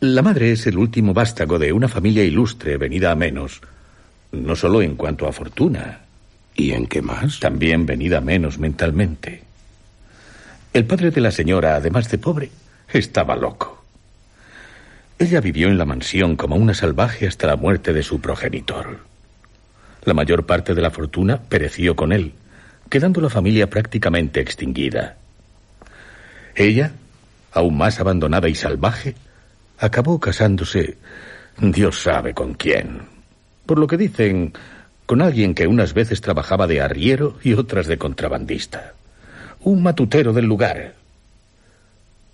La 0.00 0.22
madre 0.22 0.52
es 0.52 0.66
el 0.66 0.78
último 0.78 1.12
vástago 1.12 1.58
de 1.58 1.72
una 1.72 1.88
familia 1.88 2.24
ilustre 2.24 2.78
venida 2.78 3.12
a 3.12 3.16
menos, 3.16 3.60
no 4.44 4.56
solo 4.56 4.82
en 4.82 4.96
cuanto 4.96 5.26
a 5.26 5.32
fortuna. 5.32 6.00
¿Y 6.54 6.72
en 6.72 6.86
qué 6.86 7.02
más? 7.02 7.40
También 7.40 7.86
venida 7.86 8.20
menos 8.20 8.58
mentalmente. 8.58 9.42
El 10.72 10.84
padre 10.84 11.10
de 11.10 11.20
la 11.20 11.30
señora, 11.30 11.76
además 11.76 12.10
de 12.10 12.18
pobre, 12.18 12.50
estaba 12.92 13.36
loco. 13.36 13.84
Ella 15.18 15.40
vivió 15.40 15.68
en 15.68 15.78
la 15.78 15.86
mansión 15.86 16.36
como 16.36 16.56
una 16.56 16.74
salvaje 16.74 17.26
hasta 17.26 17.46
la 17.46 17.56
muerte 17.56 17.92
de 17.92 18.02
su 18.02 18.20
progenitor. 18.20 19.00
La 20.04 20.14
mayor 20.14 20.44
parte 20.44 20.74
de 20.74 20.82
la 20.82 20.90
fortuna 20.90 21.40
pereció 21.40 21.96
con 21.96 22.12
él, 22.12 22.34
quedando 22.90 23.20
la 23.20 23.30
familia 23.30 23.70
prácticamente 23.70 24.40
extinguida. 24.40 25.16
Ella, 26.54 26.92
aún 27.52 27.76
más 27.76 27.98
abandonada 27.98 28.48
y 28.48 28.54
salvaje, 28.54 29.14
acabó 29.78 30.20
casándose, 30.20 30.98
Dios 31.58 32.02
sabe 32.02 32.34
con 32.34 32.54
quién. 32.54 33.15
Por 33.66 33.78
lo 33.78 33.86
que 33.86 33.96
dicen, 33.96 34.52
con 35.06 35.22
alguien 35.22 35.54
que 35.54 35.66
unas 35.66 35.94
veces 35.94 36.20
trabajaba 36.20 36.66
de 36.66 36.80
arriero 36.80 37.38
y 37.42 37.54
otras 37.54 37.86
de 37.86 37.98
contrabandista. 37.98 38.94
Un 39.60 39.82
matutero 39.82 40.32
del 40.32 40.46
lugar. 40.46 40.94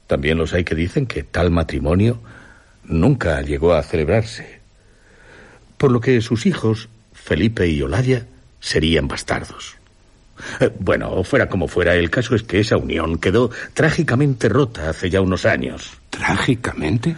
También 0.06 0.38
los 0.38 0.52
hay 0.52 0.64
que 0.64 0.74
dicen 0.74 1.06
que 1.06 1.22
tal 1.22 1.50
matrimonio 1.50 2.20
nunca 2.84 3.40
llegó 3.42 3.74
a 3.74 3.82
celebrarse. 3.82 4.60
Por 5.78 5.90
lo 5.90 6.00
que 6.00 6.20
sus 6.20 6.46
hijos, 6.46 6.88
Felipe 7.12 7.66
y 7.66 7.80
Olaya, 7.82 8.26
serían 8.60 9.08
bastardos. 9.08 9.76
Eh, 10.60 10.70
bueno, 10.78 11.22
fuera 11.24 11.48
como 11.48 11.68
fuera, 11.68 11.94
el 11.94 12.10
caso 12.10 12.34
es 12.34 12.42
que 12.42 12.60
esa 12.60 12.76
unión 12.76 13.18
quedó 13.18 13.50
trágicamente 13.74 14.48
rota 14.48 14.90
hace 14.90 15.10
ya 15.10 15.20
unos 15.20 15.46
años. 15.46 15.92
¿Trágicamente? 16.10 17.16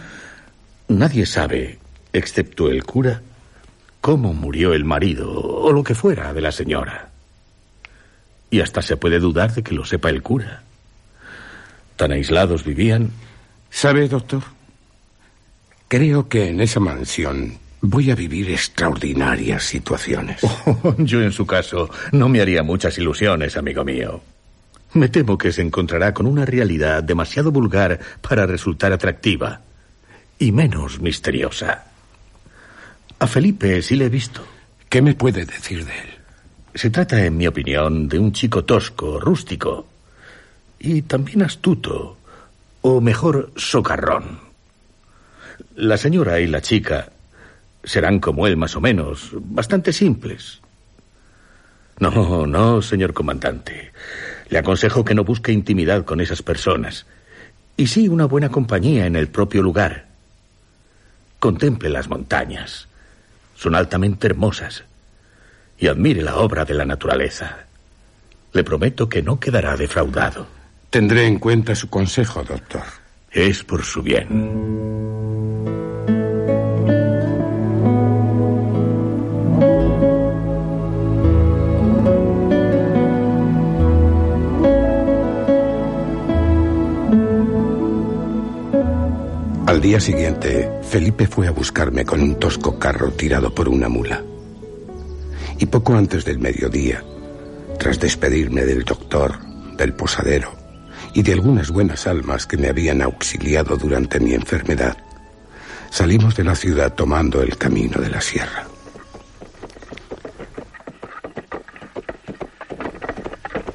Nadie 0.87 1.25
sabe, 1.25 1.79
excepto 2.13 2.69
el 2.69 2.83
cura, 2.83 3.21
cómo 4.05 4.33
murió 4.33 4.75
el 4.75 4.85
marido 4.85 5.31
o 5.31 5.71
lo 5.71 5.83
que 5.83 5.95
fuera 5.95 6.31
de 6.31 6.39
la 6.39 6.51
señora. 6.51 7.09
Y 8.51 8.61
hasta 8.61 8.83
se 8.83 8.97
puede 8.97 9.17
dudar 9.17 9.51
de 9.55 9.63
que 9.63 9.73
lo 9.73 9.83
sepa 9.83 10.11
el 10.11 10.21
cura. 10.21 10.61
Tan 11.95 12.11
aislados 12.11 12.63
vivían. 12.63 13.09
¿Sabe, 13.71 14.07
doctor? 14.07 14.43
Creo 15.87 16.29
que 16.29 16.49
en 16.49 16.61
esa 16.61 16.79
mansión 16.79 17.57
voy 17.81 18.11
a 18.11 18.15
vivir 18.15 18.51
extraordinarias 18.51 19.63
situaciones. 19.63 20.39
Oh, 20.67 20.95
yo 20.99 21.23
en 21.23 21.31
su 21.31 21.47
caso 21.47 21.89
no 22.11 22.29
me 22.29 22.41
haría 22.41 22.61
muchas 22.61 22.99
ilusiones, 22.99 23.57
amigo 23.57 23.83
mío. 23.83 24.21
Me 24.93 25.09
temo 25.09 25.35
que 25.35 25.51
se 25.51 25.63
encontrará 25.63 26.13
con 26.13 26.27
una 26.27 26.45
realidad 26.45 27.01
demasiado 27.01 27.51
vulgar 27.51 27.99
para 28.21 28.45
resultar 28.45 28.93
atractiva 28.93 29.61
y 30.37 30.51
menos 30.51 31.01
misteriosa. 31.01 31.94
A 33.19 33.27
Felipe 33.27 33.81
sí 33.81 33.95
le 33.95 34.05
he 34.05 34.09
visto. 34.09 34.45
¿Qué 34.89 35.01
me 35.01 35.15
puede 35.15 35.45
decir 35.45 35.85
de 35.85 35.91
él? 35.91 36.09
Se 36.73 36.89
trata, 36.89 37.23
en 37.23 37.37
mi 37.37 37.47
opinión, 37.47 38.09
de 38.09 38.19
un 38.19 38.33
chico 38.33 38.65
tosco, 38.65 39.19
rústico 39.19 39.87
y 40.79 41.01
también 41.03 41.41
astuto, 41.41 42.17
o 42.81 42.99
mejor, 42.99 43.51
socarrón. 43.55 44.39
La 45.75 45.97
señora 45.97 46.39
y 46.41 46.47
la 46.47 46.61
chica 46.61 47.09
serán 47.83 48.19
como 48.19 48.45
él 48.45 48.57
más 48.57 48.75
o 48.75 48.81
menos, 48.81 49.29
bastante 49.33 49.93
simples. 49.93 50.59
No, 51.99 52.45
no, 52.45 52.81
señor 52.81 53.13
comandante. 53.13 53.93
Le 54.49 54.59
aconsejo 54.59 55.05
que 55.05 55.15
no 55.15 55.23
busque 55.23 55.53
intimidad 55.53 56.03
con 56.03 56.19
esas 56.19 56.41
personas. 56.41 57.05
Y 57.77 57.87
sí 57.87 58.09
una 58.09 58.25
buena 58.25 58.49
compañía 58.49 59.05
en 59.05 59.15
el 59.15 59.29
propio 59.29 59.61
lugar. 59.61 60.07
Contemple 61.39 61.89
las 61.89 62.09
montañas. 62.09 62.89
Son 63.55 63.75
altamente 63.75 64.27
hermosas. 64.27 64.83
Y 65.77 65.87
admire 65.87 66.21
la 66.21 66.37
obra 66.37 66.65
de 66.65 66.73
la 66.73 66.85
naturaleza. 66.85 67.65
Le 68.53 68.63
prometo 68.63 69.09
que 69.09 69.21
no 69.21 69.39
quedará 69.39 69.75
defraudado. 69.75 70.47
Tendré 70.89 71.25
en 71.25 71.39
cuenta 71.39 71.75
su 71.75 71.89
consejo, 71.89 72.43
doctor. 72.43 72.83
Es 73.31 73.63
por 73.63 73.83
su 73.83 74.01
bien. 74.01 75.25
Al 89.67 89.81
día 89.81 89.99
siguiente, 89.99 90.71
Felipe 90.95 91.27
fue 91.27 91.45
a 91.45 91.51
buscarme 91.51 92.05
con 92.05 92.21
un 92.21 92.39
tosco 92.39 92.79
carro 92.79 93.11
tirado 93.11 93.53
por 93.53 93.67
una 93.67 93.89
mula. 93.89 94.23
Y 95.59 95.65
poco 95.65 95.93
antes 95.93 96.23
del 96.23 96.39
mediodía, 96.39 97.03
tras 97.77 97.99
despedirme 97.99 98.63
del 98.63 98.85
doctor, 98.85 99.37
del 99.75 99.91
posadero 99.91 100.55
y 101.13 101.21
de 101.21 101.33
algunas 101.33 101.69
buenas 101.69 102.07
almas 102.07 102.45
que 102.47 102.55
me 102.55 102.69
habían 102.69 103.01
auxiliado 103.01 103.75
durante 103.75 104.21
mi 104.21 104.31
enfermedad, 104.35 104.95
salimos 105.89 106.33
de 106.37 106.45
la 106.45 106.55
ciudad 106.55 106.93
tomando 106.93 107.41
el 107.41 107.57
camino 107.57 107.99
de 107.99 108.09
la 108.09 108.21
sierra. 108.21 108.65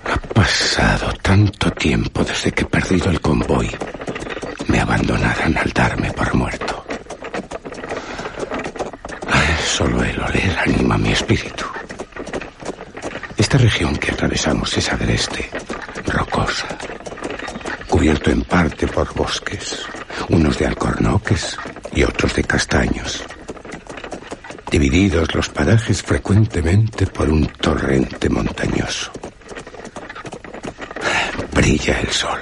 Ha 0.06 0.16
pasado 0.32 1.12
tanto 1.20 1.70
tiempo 1.72 2.24
desde 2.24 2.50
que 2.52 2.62
he 2.62 2.66
perdido 2.66 3.10
el 3.10 3.20
convoy 3.20 3.68
me 4.68 4.80
abandonaran 4.80 5.54
al 5.58 5.70
darme 5.72 6.10
por 6.12 6.34
muerto. 6.34 6.86
Solo 9.70 10.02
el 10.02 10.20
oler 10.20 10.58
anima 10.58 10.98
mi 10.98 11.12
espíritu. 11.12 11.64
Esta 13.36 13.56
región 13.56 13.96
que 13.96 14.10
atravesamos 14.10 14.76
es 14.76 14.92
agreste, 14.92 15.48
rocosa, 16.06 16.66
cubierto 17.88 18.30
en 18.30 18.42
parte 18.42 18.88
por 18.88 19.14
bosques, 19.14 19.86
unos 20.28 20.58
de 20.58 20.66
alcornoques 20.66 21.56
y 21.92 22.02
otros 22.02 22.34
de 22.34 22.42
castaños. 22.44 23.22
Divididos 24.70 25.32
los 25.36 25.48
parajes 25.48 26.02
frecuentemente 26.02 27.06
por 27.06 27.30
un 27.30 27.46
torrente 27.46 28.28
montañoso. 28.28 29.12
Brilla 31.54 32.00
el 32.00 32.10
sol. 32.10 32.40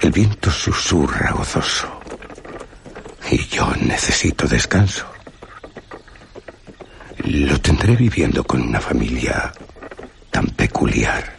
El 0.00 0.10
viento 0.10 0.50
susurra 0.50 1.30
gozoso. 1.30 2.00
Y 3.30 3.38
yo 3.46 3.72
necesito 3.80 4.46
descanso. 4.48 5.17
Lo 7.30 7.60
tendré 7.60 7.94
viviendo 7.94 8.42
con 8.42 8.62
una 8.62 8.80
familia 8.80 9.52
tan 10.30 10.46
peculiar. 10.46 11.36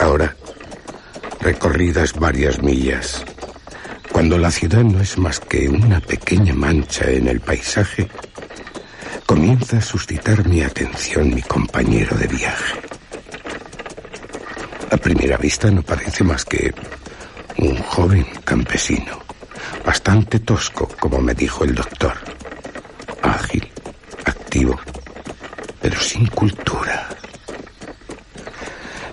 Ahora, 0.00 0.34
recorridas 1.40 2.14
varias 2.14 2.62
millas, 2.62 3.22
cuando 4.10 4.38
la 4.38 4.50
ciudad 4.50 4.82
no 4.82 5.02
es 5.02 5.18
más 5.18 5.40
que 5.40 5.68
una 5.68 6.00
pequeña 6.00 6.54
mancha 6.54 7.10
en 7.10 7.28
el 7.28 7.40
paisaje, 7.40 8.08
comienza 9.26 9.76
a 9.76 9.82
suscitar 9.82 10.48
mi 10.48 10.62
atención 10.62 11.34
mi 11.34 11.42
compañero 11.42 12.16
de 12.16 12.28
viaje. 12.28 12.80
A 14.90 14.96
primera 14.96 15.36
vista 15.36 15.70
no 15.70 15.82
parece 15.82 16.24
más 16.24 16.46
que 16.46 16.72
un 17.58 17.76
joven 17.76 18.26
campesino, 18.42 19.20
bastante 19.84 20.38
tosco, 20.38 20.88
como 20.98 21.20
me 21.20 21.34
dijo 21.34 21.64
el 21.64 21.74
doctor. 21.74 22.14
Ágil, 23.22 23.68
activo, 24.24 24.78
pero 25.82 26.00
cultura. 26.24 27.08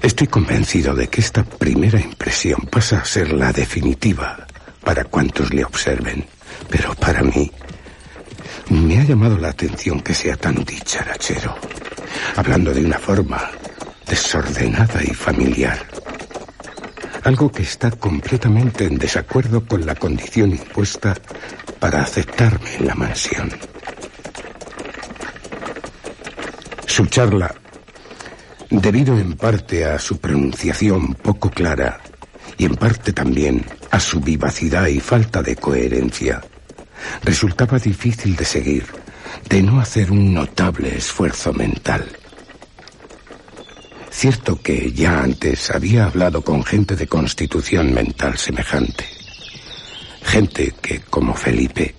Estoy 0.01 0.27
convencido 0.27 0.93
de 0.95 1.07
que 1.07 1.19
esta 1.19 1.43
primera 1.43 1.99
impresión 1.99 2.61
pasa 2.71 2.99
a 2.99 3.05
ser 3.05 3.33
la 3.33 3.51
definitiva 3.51 4.45
para 4.83 5.03
cuantos 5.03 5.53
le 5.53 5.65
observen, 5.65 6.25
pero 6.69 6.93
para 6.95 7.21
mí 7.23 7.51
me 8.69 8.99
ha 8.99 9.03
llamado 9.03 9.37
la 9.37 9.49
atención 9.49 9.99
que 9.99 10.13
sea 10.13 10.37
tan 10.37 10.63
dicharachero, 10.63 11.55
hablando 12.35 12.73
de 12.73 12.85
una 12.85 12.99
forma 12.99 13.49
desordenada 14.07 15.03
y 15.03 15.13
familiar. 15.13 15.79
Algo 17.23 17.51
que 17.51 17.63
está 17.63 17.91
completamente 17.91 18.85
en 18.85 18.97
desacuerdo 18.97 19.65
con 19.65 19.85
la 19.85 19.95
condición 19.95 20.51
impuesta 20.51 21.15
para 21.79 22.01
aceptarme 22.01 22.75
en 22.75 22.87
la 22.87 22.95
mansión. 22.95 23.49
Su 26.95 27.07
charla, 27.07 27.51
debido 28.69 29.17
en 29.17 29.33
parte 29.33 29.83
a 29.83 29.97
su 29.97 30.19
pronunciación 30.19 31.15
poco 31.15 31.49
clara 31.49 31.99
y 32.55 32.65
en 32.65 32.75
parte 32.75 33.11
también 33.13 33.65
a 33.89 33.99
su 33.99 34.19
vivacidad 34.19 34.85
y 34.85 34.99
falta 34.99 35.41
de 35.41 35.55
coherencia, 35.55 36.43
resultaba 37.23 37.79
difícil 37.79 38.35
de 38.35 38.45
seguir, 38.45 38.85
de 39.49 39.63
no 39.63 39.81
hacer 39.81 40.11
un 40.11 40.35
notable 40.35 40.95
esfuerzo 40.95 41.51
mental. 41.51 42.05
Cierto 44.11 44.61
que 44.61 44.91
ya 44.91 45.23
antes 45.23 45.71
había 45.71 46.05
hablado 46.05 46.43
con 46.43 46.63
gente 46.63 46.95
de 46.95 47.07
constitución 47.07 47.91
mental 47.91 48.37
semejante. 48.37 49.05
Gente 50.21 50.75
que, 50.79 51.01
como 51.09 51.33
Felipe, 51.33 51.95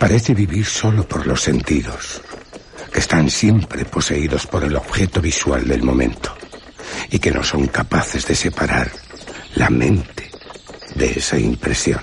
parece 0.00 0.34
vivir 0.34 0.66
solo 0.66 1.06
por 1.06 1.28
los 1.28 1.42
sentidos, 1.42 2.22
están 2.96 3.30
siempre 3.30 3.84
poseídos 3.84 4.46
por 4.46 4.64
el 4.64 4.74
objeto 4.74 5.20
visual 5.20 5.68
del 5.68 5.82
momento 5.82 6.34
y 7.10 7.18
que 7.18 7.30
no 7.30 7.44
son 7.44 7.66
capaces 7.66 8.26
de 8.26 8.34
separar 8.34 8.90
la 9.54 9.70
mente 9.70 10.30
de 10.94 11.10
esa 11.10 11.38
impresión. 11.38 12.00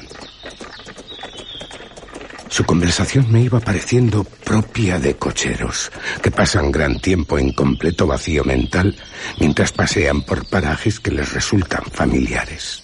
Su 2.48 2.66
conversación 2.66 3.32
me 3.32 3.42
iba 3.42 3.60
pareciendo 3.60 4.24
propia 4.24 5.00
de 5.00 5.16
cocheros, 5.16 5.92
que 6.22 6.30
pasan 6.30 6.72
gran 6.72 7.00
tiempo 7.00 7.40
en 7.40 7.52
completo 7.52 8.06
vacío 8.06 8.44
mental 8.44 8.96
mientras 9.40 9.72
pasean 9.72 10.22
por 10.22 10.48
parajes 10.48 11.00
que 11.00 11.10
les 11.10 11.34
resultan 11.34 11.84
familiares. 11.92 12.84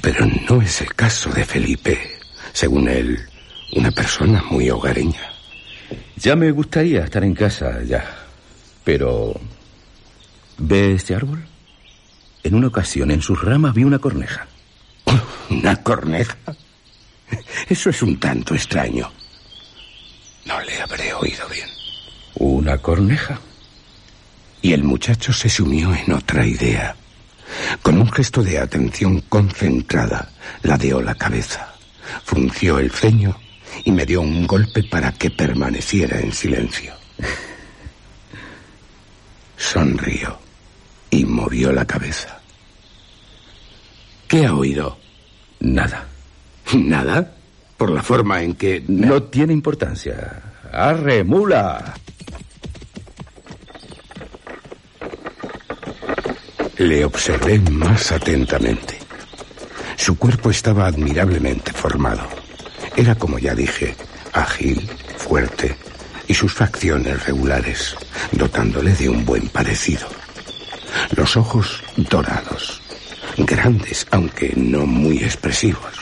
Pero 0.00 0.26
no 0.48 0.62
es 0.62 0.80
el 0.80 0.94
caso 0.94 1.28
de 1.30 1.44
Felipe, 1.44 2.18
según 2.54 2.88
él, 2.88 3.28
una 3.76 3.90
persona 3.90 4.42
muy 4.50 4.70
hogareña. 4.70 5.31
Ya 6.16 6.36
me 6.36 6.50
gustaría 6.50 7.04
estar 7.04 7.24
en 7.24 7.34
casa, 7.34 7.82
ya. 7.82 8.04
Pero... 8.84 9.34
¿Ve 10.58 10.92
este 10.94 11.14
árbol? 11.14 11.44
En 12.42 12.54
una 12.54 12.68
ocasión, 12.68 13.10
en 13.10 13.22
sus 13.22 13.40
ramas 13.42 13.74
vi 13.74 13.84
una 13.84 13.98
corneja. 13.98 14.46
¿Una 15.50 15.76
corneja? 15.76 16.36
Eso 17.68 17.90
es 17.90 18.02
un 18.02 18.18
tanto 18.18 18.54
extraño. 18.54 19.10
No 20.44 20.60
le 20.60 20.80
habré 20.80 21.12
oído 21.14 21.48
bien. 21.48 21.68
¿Una 22.34 22.78
corneja? 22.78 23.40
Y 24.60 24.72
el 24.72 24.84
muchacho 24.84 25.32
se 25.32 25.48
sumió 25.48 25.94
en 25.94 26.12
otra 26.12 26.46
idea. 26.46 26.96
Con 27.82 27.98
un 27.98 28.10
gesto 28.10 28.42
de 28.42 28.58
atención 28.58 29.20
concentrada, 29.28 30.30
ladeó 30.62 31.02
la 31.02 31.14
cabeza, 31.14 31.74
frunció 32.24 32.78
el 32.78 32.90
ceño 32.90 33.36
y 33.84 33.92
me 33.92 34.06
dio 34.06 34.20
un 34.20 34.46
golpe 34.46 34.82
para 34.84 35.12
que 35.12 35.30
permaneciera 35.30 36.20
en 36.20 36.32
silencio. 36.32 36.92
Sonrió 39.56 40.38
y 41.10 41.24
movió 41.24 41.72
la 41.72 41.84
cabeza. 41.84 42.40
¿Qué 44.28 44.46
ha 44.46 44.54
oído? 44.54 44.98
Nada. 45.60 46.06
¿Nada? 46.74 47.34
Por 47.76 47.90
la 47.90 48.02
forma 48.02 48.42
en 48.42 48.54
que... 48.54 48.82
No 48.88 49.24
tiene 49.24 49.52
importancia. 49.52 50.42
¡Arre, 50.72 51.22
mula! 51.22 51.94
Le 56.78 57.04
observé 57.04 57.58
más 57.70 58.10
atentamente. 58.10 58.98
Su 59.96 60.16
cuerpo 60.16 60.50
estaba 60.50 60.86
admirablemente 60.86 61.72
formado. 61.72 62.41
Era, 62.96 63.14
como 63.14 63.38
ya 63.38 63.54
dije, 63.54 63.96
ágil, 64.32 64.88
fuerte 65.16 65.76
y 66.28 66.34
sus 66.34 66.52
facciones 66.52 67.24
regulares, 67.26 67.96
dotándole 68.32 68.94
de 68.94 69.08
un 69.08 69.24
buen 69.24 69.48
parecido. 69.48 70.08
Los 71.16 71.36
ojos 71.36 71.82
dorados, 71.96 72.80
grandes 73.38 74.06
aunque 74.10 74.52
no 74.56 74.86
muy 74.86 75.18
expresivos. 75.18 75.94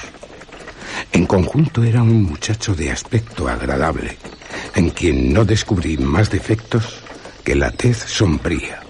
En 1.12 1.26
conjunto 1.26 1.82
era 1.82 2.02
un 2.02 2.22
muchacho 2.22 2.74
de 2.74 2.90
aspecto 2.90 3.48
agradable, 3.48 4.18
en 4.74 4.90
quien 4.90 5.32
no 5.32 5.44
descubrí 5.44 5.96
más 5.96 6.30
defectos 6.30 7.00
que 7.44 7.54
la 7.54 7.70
tez 7.70 7.98
sombría 7.98 8.80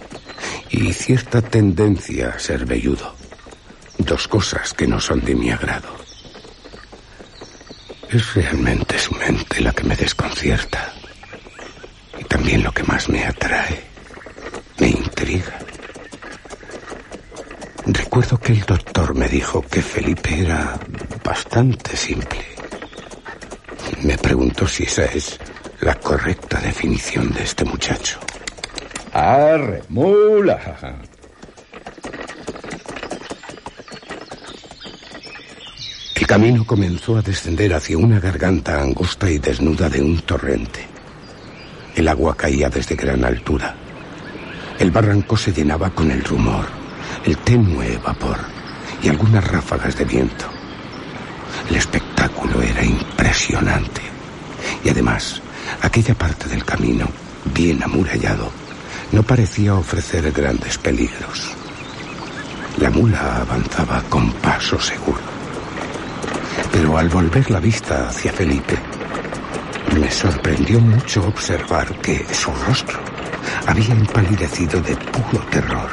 y 0.71 0.93
cierta 0.93 1.43
tendencia 1.43 2.31
a 2.31 2.39
ser 2.39 2.67
velludo. 2.67 3.15
Dos 3.99 4.29
cosas 4.29 4.73
que 4.73 4.87
no 4.87 5.01
son 5.01 5.21
de 5.21 5.35
mi 5.35 5.51
agrado. 5.51 6.10
Es 8.13 8.35
realmente 8.35 8.99
su 8.99 9.15
mente 9.15 9.61
la 9.61 9.73
que 9.73 9.85
me 9.85 9.95
desconcierta. 9.95 10.93
Y 12.19 12.25
también 12.25 12.65
lo 12.65 12.73
que 12.73 12.83
más 12.83 13.09
me 13.09 13.25
atrae, 13.25 13.85
me 14.81 14.89
intriga. 14.89 15.57
Recuerdo 17.87 18.37
que 18.39 18.53
el 18.53 18.63
doctor 18.63 19.15
me 19.15 19.29
dijo 19.29 19.63
que 19.63 19.81
Felipe 19.81 20.41
era 20.41 20.77
bastante 21.23 21.97
simple. 21.97 22.45
Me 24.03 24.19
preguntó 24.19 24.67
si 24.67 24.83
esa 24.83 25.05
es 25.05 25.39
la 25.81 25.95
correcta 25.95 26.61
definición 26.61 27.33
de 27.33 27.45
este 27.45 27.65
muchacho. 27.65 28.19
Arre, 29.13 29.85
mula. 29.89 30.99
El 36.21 36.27
camino 36.27 36.67
comenzó 36.67 37.17
a 37.17 37.23
descender 37.23 37.73
hacia 37.73 37.97
una 37.97 38.21
garganta 38.21 38.83
angosta 38.83 39.31
y 39.31 39.39
desnuda 39.39 39.89
de 39.89 40.03
un 40.03 40.19
torrente. 40.19 40.87
El 41.97 42.07
agua 42.09 42.37
caía 42.37 42.69
desde 42.69 42.95
gran 42.95 43.25
altura. 43.25 43.75
El 44.79 44.91
barranco 44.91 45.35
se 45.39 45.51
llenaba 45.51 45.89
con 45.89 46.11
el 46.11 46.23
rumor, 46.23 46.67
el 47.25 47.39
tenue 47.39 47.97
vapor 48.05 48.37
y 49.03 49.09
algunas 49.09 49.43
ráfagas 49.49 49.97
de 49.97 50.05
viento. 50.05 50.45
El 51.71 51.77
espectáculo 51.77 52.61
era 52.61 52.85
impresionante. 52.85 54.03
Y 54.85 54.91
además, 54.91 55.41
aquella 55.81 56.15
parte 56.15 56.51
del 56.51 56.67
camino, 56.67 57.09
bien 57.55 57.83
amurallado, 57.83 58.53
no 59.13 59.23
parecía 59.23 59.75
ofrecer 59.75 60.31
grandes 60.33 60.77
peligros. 60.77 61.51
La 62.79 62.91
mula 62.91 63.41
avanzaba 63.41 64.03
con 64.11 64.31
paso 64.33 64.79
seguro. 64.79 65.40
Pero 66.73 66.97
al 66.97 67.09
volver 67.09 67.51
la 67.51 67.61
vista 67.61 68.09
hacia 68.09 68.33
Felipe, 68.33 68.79
me 69.99 70.11
sorprendió 70.11 70.81
mucho 70.81 71.27
observar 71.27 71.95
que 72.01 72.25
su 72.33 72.51
rostro 72.67 72.99
había 73.67 73.93
empalidecido 73.95 74.81
de 74.81 74.97
puro 74.97 75.45
terror. 75.51 75.91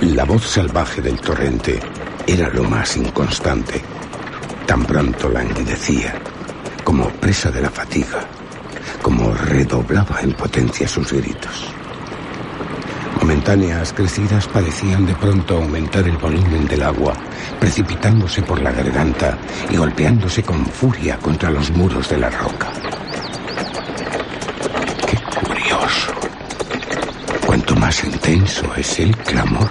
La 0.00 0.24
voz 0.24 0.46
salvaje 0.46 1.00
del 1.02 1.20
torrente 1.20 1.80
era 2.26 2.48
lo 2.48 2.64
más 2.64 2.96
inconstante. 2.96 3.82
Tan 4.66 4.84
pronto 4.84 5.28
languidecía, 5.28 6.14
como 6.82 7.08
presa 7.10 7.50
de 7.50 7.60
la 7.60 7.70
fatiga, 7.70 8.26
como 9.02 9.32
redoblaba 9.34 10.20
en 10.22 10.32
potencia 10.32 10.88
sus 10.88 11.12
gritos. 11.12 11.74
Momentáneas 13.44 13.92
crecidas 13.92 14.48
parecían 14.48 15.04
de 15.04 15.14
pronto 15.16 15.56
aumentar 15.58 16.08
el 16.08 16.16
volumen 16.16 16.66
del 16.66 16.82
agua, 16.82 17.12
precipitándose 17.60 18.40
por 18.40 18.62
la 18.62 18.72
garganta 18.72 19.36
y 19.68 19.76
golpeándose 19.76 20.42
con 20.42 20.64
furia 20.64 21.18
contra 21.18 21.50
los 21.50 21.70
muros 21.72 22.08
de 22.08 22.16
la 22.16 22.30
roca. 22.30 22.72
Qué 25.06 25.18
curioso. 25.46 26.14
Cuanto 27.44 27.76
más 27.76 28.02
intenso 28.04 28.74
es 28.76 28.98
el 29.00 29.14
clamor, 29.18 29.70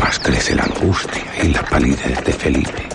más 0.00 0.18
crece 0.18 0.56
la 0.56 0.64
angustia 0.64 1.44
y 1.44 1.48
la 1.50 1.62
palidez 1.62 2.24
de 2.24 2.32
Felipe. 2.32 2.88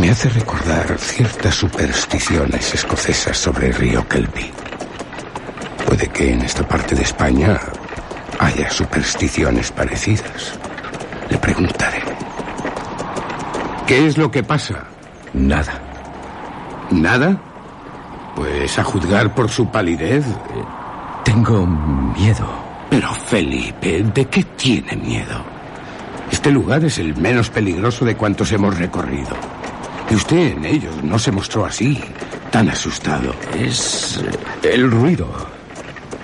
Me 0.00 0.10
hace 0.10 0.28
recordar 0.28 0.96
ciertas 0.96 1.56
supersticiones 1.56 2.72
escocesas 2.72 3.36
sobre 3.36 3.66
el 3.66 3.74
río 3.74 4.06
Kelpie. 4.06 4.52
Puede 5.84 6.06
que 6.06 6.32
en 6.34 6.42
esta 6.42 6.66
parte 6.68 6.94
de 6.94 7.02
España 7.02 7.58
haya 8.40 8.70
supersticiones 8.70 9.70
parecidas. 9.70 10.58
Le 11.28 11.36
preguntaré. 11.38 12.02
¿Qué 13.86 14.06
es 14.06 14.16
lo 14.16 14.30
que 14.30 14.42
pasa? 14.42 14.84
Nada. 15.34 15.74
¿Nada? 16.90 17.38
Pues 18.34 18.78
a 18.78 18.84
juzgar 18.84 19.34
por 19.34 19.50
su 19.50 19.70
palidez. 19.70 20.24
Tengo 21.24 21.66
miedo. 21.66 22.48
Pero 22.88 23.12
Felipe, 23.12 24.02
¿de 24.02 24.24
qué 24.24 24.42
tiene 24.56 24.96
miedo? 24.96 25.44
Este 26.32 26.50
lugar 26.50 26.84
es 26.84 26.98
el 26.98 27.14
menos 27.16 27.50
peligroso 27.50 28.04
de 28.04 28.16
cuantos 28.16 28.50
hemos 28.52 28.78
recorrido. 28.78 29.36
Y 30.10 30.14
usted 30.14 30.56
en 30.56 30.64
ellos 30.64 30.94
no 31.04 31.18
se 31.18 31.30
mostró 31.30 31.66
así, 31.66 32.00
tan 32.50 32.70
asustado. 32.70 33.34
Es 33.54 34.20
el 34.62 34.90
ruido. 34.90 35.28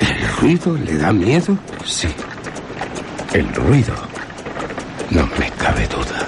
¿El 0.01 0.29
ruido 0.41 0.77
le 0.77 0.97
da 0.97 1.13
miedo? 1.13 1.57
Sí. 1.87 2.09
El 3.33 3.47
ruido. 3.55 3.95
No 5.11 5.25
me 5.39 5.49
cabe 5.53 5.87
duda. 5.87 6.27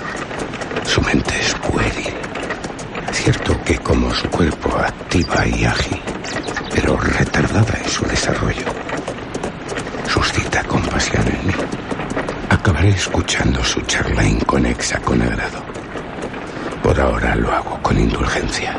Su 0.85 1.03
mente 1.03 1.35
es 1.41 1.53
pueril. 1.55 2.15
Cierto 3.13 3.61
que 3.65 3.77
como 3.79 4.15
su 4.15 4.29
cuerpo 4.31 4.71
activa 4.79 5.45
y 5.49 5.65
ágil, 5.65 6.01
pero 6.73 6.97
retardada 6.97 7.75
en 7.83 7.89
su 7.91 8.05
desarrollo. 8.07 8.67
Suscita 10.07 10.63
compasión 10.63 11.27
en 11.27 11.47
mí. 11.49 11.55
Acabaré 12.51 12.91
escuchando 12.91 13.63
su 13.65 13.81
charla 13.83 14.25
inconexa 14.25 15.01
con 15.01 15.21
agrado. 15.21 15.61
Por 16.85 17.01
ahora 17.01 17.35
lo 17.35 17.53
hago 17.53 17.83
con 17.83 17.99
indulgencia. 17.99 18.77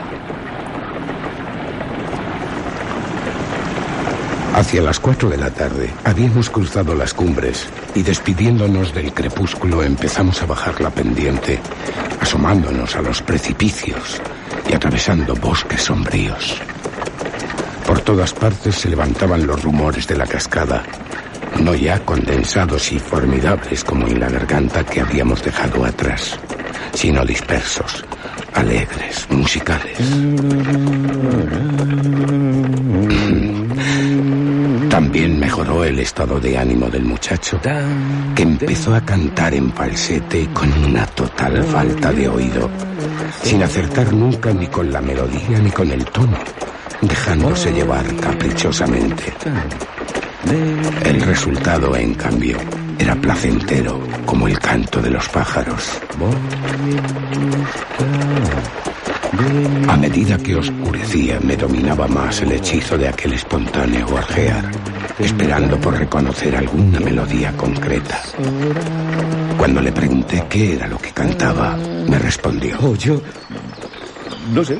Hacia 4.60 4.82
las 4.82 5.00
cuatro 5.00 5.30
de 5.30 5.38
la 5.38 5.52
tarde 5.52 5.89
habíamos 6.04 6.50
cruzado 6.50 6.93
las 6.93 7.13
cumbres 7.13 7.65
y 7.95 8.04
despidiéndonos 8.04 8.93
del 8.93 9.13
crepúsculo 9.13 9.84
empezamos 9.84 10.41
a 10.41 10.48
bajar 10.48 10.82
la 10.82 10.89
pendiente, 10.89 11.62
asomándonos 12.19 12.93
a 12.98 13.02
los 13.02 13.22
precipicios 13.22 14.22
y 14.69 14.74
atravesando 14.74 15.34
bosques 15.36 15.84
sombríos. 15.84 16.58
Por 17.88 18.02
todas 18.02 18.34
partes 18.34 18.76
se 18.76 18.89
levantaban 18.89 19.48
los 19.48 19.63
rumores 19.63 20.06
de 20.10 20.17
la 20.17 20.28
cascada, 20.28 20.84
no 21.62 21.74
ya 21.74 22.04
condensados 22.04 22.91
y 22.91 23.00
formidables 23.00 23.86
como 23.86 24.08
en 24.08 24.19
la 24.19 24.28
garganta 24.28 24.86
que 24.86 25.00
habíamos 25.00 25.41
dejado 25.41 25.86
atrás, 25.86 26.38
sino 26.93 27.26
dispersos, 27.26 28.04
alegres, 28.60 29.26
musicales. 29.30 29.98
También 34.89 35.39
mejoró 35.39 35.86
el 35.86 36.00
estado 36.00 36.39
de 36.39 36.58
ánimo 36.58 36.89
del 36.89 37.06
muchacho, 37.06 37.60
que 38.36 38.43
empezó 38.43 38.93
a 38.93 39.02
cantar 39.02 39.54
en 39.54 39.72
falsete 39.72 40.48
con 40.54 40.72
una 40.84 41.06
total 41.06 41.63
falta 41.63 42.12
de 42.12 42.28
oído, 42.28 42.69
sin 43.43 43.63
acertar 43.63 44.12
nunca 44.12 44.52
ni 44.54 44.67
con 44.67 44.91
la 44.91 45.00
melodía 45.00 45.60
ni 45.63 45.72
con 45.72 45.89
el 45.91 46.04
tono, 46.06 46.38
dejándose 47.02 47.72
llevar 47.72 48.06
caprichosamente. 48.17 49.34
El 51.06 51.22
resultado, 51.22 51.95
en 51.95 52.13
cambio, 52.13 52.58
era 53.00 53.16
placentero 53.16 54.00
como 54.26 54.48
el 54.48 54.60
canto 54.60 55.02
de 55.02 55.10
los 55.10 55.28
pájaros. 55.30 56.00
A 59.88 59.96
medida 59.96 60.38
que 60.38 60.56
oscurecía 60.56 61.40
me 61.40 61.56
dominaba 61.56 62.08
más 62.08 62.42
el 62.42 62.52
hechizo 62.52 62.98
de 62.98 63.08
aquel 63.08 63.34
espontáneo 63.34 64.06
gorjear, 64.08 64.70
esperando 65.18 65.80
por 65.80 65.98
reconocer 65.98 66.56
alguna 66.56 67.00
melodía 67.00 67.56
concreta. 67.56 68.22
Cuando 69.58 69.82
le 69.82 69.92
pregunté 69.92 70.46
qué 70.50 70.74
era 70.76 70.88
lo 70.88 70.98
que 70.98 71.12
cantaba, 71.12 71.78
me 71.78 72.20
respondió. 72.20 72.78
Oh, 72.82 72.96
yo... 72.96 73.22
No 74.54 74.64
sé. 74.64 74.80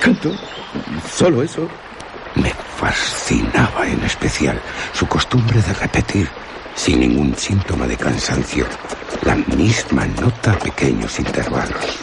Canto. 0.00 0.32
Solo 1.10 1.42
eso. 1.42 1.68
Me 2.34 2.52
fascinaba 2.76 3.86
en 3.86 4.02
especial 4.04 4.60
su 4.92 5.06
costumbre 5.06 5.60
de 5.62 5.72
repetir, 5.74 6.28
sin 6.76 7.00
ningún 7.00 7.34
síntoma 7.36 7.86
de 7.86 7.96
cansancio, 7.96 8.66
la 9.22 9.34
misma 9.34 10.06
nota 10.06 10.52
a 10.52 10.58
pequeños 10.58 11.18
intervalos. 11.18 11.98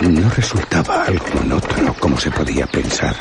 No 0.00 0.30
resultaba 0.30 1.04
algo 1.04 1.26
monótono 1.34 1.92
como 1.94 2.18
se 2.18 2.30
podía 2.30 2.66
pensar, 2.66 3.14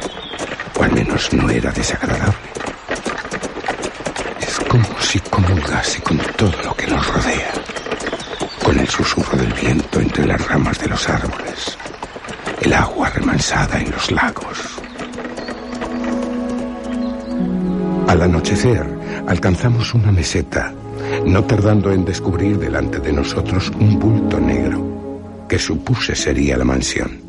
o 0.79 0.83
al 0.83 0.91
menos 0.93 1.33
no 1.33 1.49
era 1.49 1.71
desagradable. 1.71 2.37
Es 4.39 4.59
como 4.69 5.01
si 5.01 5.19
comulgase 5.19 6.01
con 6.01 6.17
todo 6.37 6.55
lo 6.63 6.73
que 6.75 6.87
nos 6.87 7.05
rodea, 7.07 7.51
con 8.63 8.79
el 8.79 8.87
susurro 8.87 9.37
del 9.37 9.53
viento 9.53 9.99
entre 9.99 10.25
las 10.25 10.47
ramas 10.47 10.79
de 10.79 10.87
los 10.87 11.09
árboles, 11.09 11.77
el 12.61 12.73
agua 12.73 13.09
remansada 13.09 13.79
en 13.79 13.91
los 13.91 14.11
lagos. 14.11 14.57
Al 18.07 18.21
anochecer 18.21 19.00
alcanzamos 19.31 19.93
una 19.93 20.11
meseta, 20.11 20.73
no 21.25 21.45
tardando 21.45 21.93
en 21.93 22.03
descubrir 22.03 22.57
delante 22.59 22.99
de 22.99 23.13
nosotros 23.13 23.71
un 23.79 23.97
bulto 23.97 24.41
negro 24.41 25.45
que 25.47 25.57
supuse 25.57 26.15
sería 26.15 26.57
la 26.57 26.65
mansión. 26.65 27.21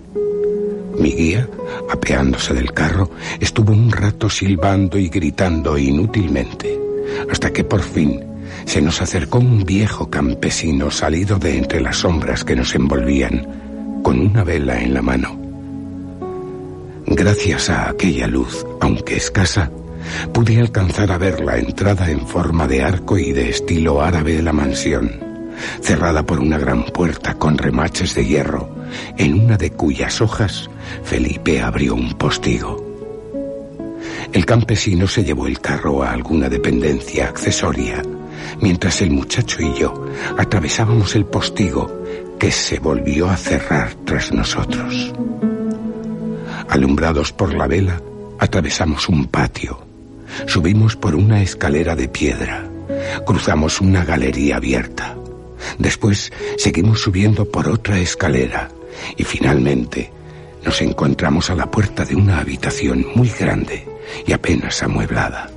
Mi 0.99 1.12
guía, 1.12 1.49
apeándose 1.88 2.55
del 2.55 2.73
carro, 2.73 3.09
estuvo 3.38 3.73
un 3.73 3.93
rato 3.93 4.29
silbando 4.29 4.99
y 4.99 5.09
gritando 5.09 5.79
inútilmente, 5.79 6.77
hasta 7.31 7.53
que 7.53 7.62
por 7.62 7.83
fin 7.83 8.21
se 8.65 8.83
nos 8.83 9.01
acercó 9.01 9.38
un 9.38 9.62
viejo 9.65 10.11
campesino 10.11 10.91
salido 10.91 11.38
de 11.38 11.57
entre 11.57 11.81
las 11.81 11.99
sombras 11.99 12.43
que 12.43 12.57
nos 12.57 12.75
envolvían, 12.75 14.01
con 14.03 14.19
una 14.19 14.43
vela 14.43 14.83
en 14.83 14.93
la 14.93 15.03
mano. 15.03 15.38
Gracias 17.07 17.71
a 17.71 17.91
aquella 17.91 18.27
luz, 18.27 18.67
aunque 18.81 19.17
escasa, 19.17 19.71
pude 20.33 20.59
alcanzar 20.59 21.12
a 21.12 21.19
ver 21.19 21.41
la 21.41 21.59
entrada 21.59 22.11
en 22.11 22.27
forma 22.27 22.67
de 22.67 22.83
arco 22.83 23.19
y 23.19 23.33
de 23.33 23.51
estilo 23.51 24.03
árabe 24.03 24.37
de 24.37 24.43
la 24.43 24.53
mansión 24.53 25.33
cerrada 25.81 26.25
por 26.25 26.41
una 26.41 26.59
gran 26.59 26.85
puerta 26.85 27.35
con 27.35 27.59
remaches 27.59 28.15
de 28.15 28.27
hierro, 28.27 28.69
en 29.17 29.45
una 29.45 29.57
de 29.57 29.71
cuyas 29.71 30.21
hojas 30.21 30.71
Felipe 31.05 31.61
abrió 31.61 31.95
un 31.95 32.12
postigo. 32.15 32.85
El 34.33 34.47
campesino 34.47 35.07
se 35.07 35.25
llevó 35.25 35.47
el 35.47 35.61
carro 35.61 36.03
a 36.03 36.12
alguna 36.12 36.49
dependencia 36.49 37.29
accesoria, 37.29 38.03
mientras 38.61 39.03
el 39.03 39.11
muchacho 39.11 39.61
y 39.61 39.75
yo 39.75 40.07
atravesábamos 40.38 41.15
el 41.17 41.27
postigo 41.27 42.03
que 42.38 42.51
se 42.51 42.79
volvió 42.79 43.29
a 43.29 43.37
cerrar 43.37 43.95
tras 44.05 44.33
nosotros. 44.33 45.12
Alumbrados 46.69 47.33
por 47.33 47.55
la 47.55 47.67
vela, 47.67 48.01
atravesamos 48.38 49.09
un 49.09 49.27
patio, 49.27 49.91
subimos 50.47 50.97
por 50.97 51.14
una 51.14 51.42
escalera 51.42 51.95
de 51.97 52.09
piedra, 52.09 52.68
cruzamos 53.27 53.81
una 53.81 54.05
galería 54.05 54.57
abierta. 54.57 55.16
Después 55.79 56.33
seguimos 56.59 57.01
subiendo 57.01 57.45
por 57.45 57.68
otra 57.68 57.99
escalera 57.99 58.68
y 59.16 59.25
finalmente 59.25 60.12
nos 60.64 60.81
encontramos 60.81 61.51
a 61.51 61.55
la 61.55 61.71
puerta 61.71 62.05
de 62.05 62.14
una 62.14 62.38
habitación 62.38 63.07
muy 63.14 63.29
grande 63.29 63.87
y 64.27 64.33
apenas 64.33 64.83
amueblada. 64.83 65.51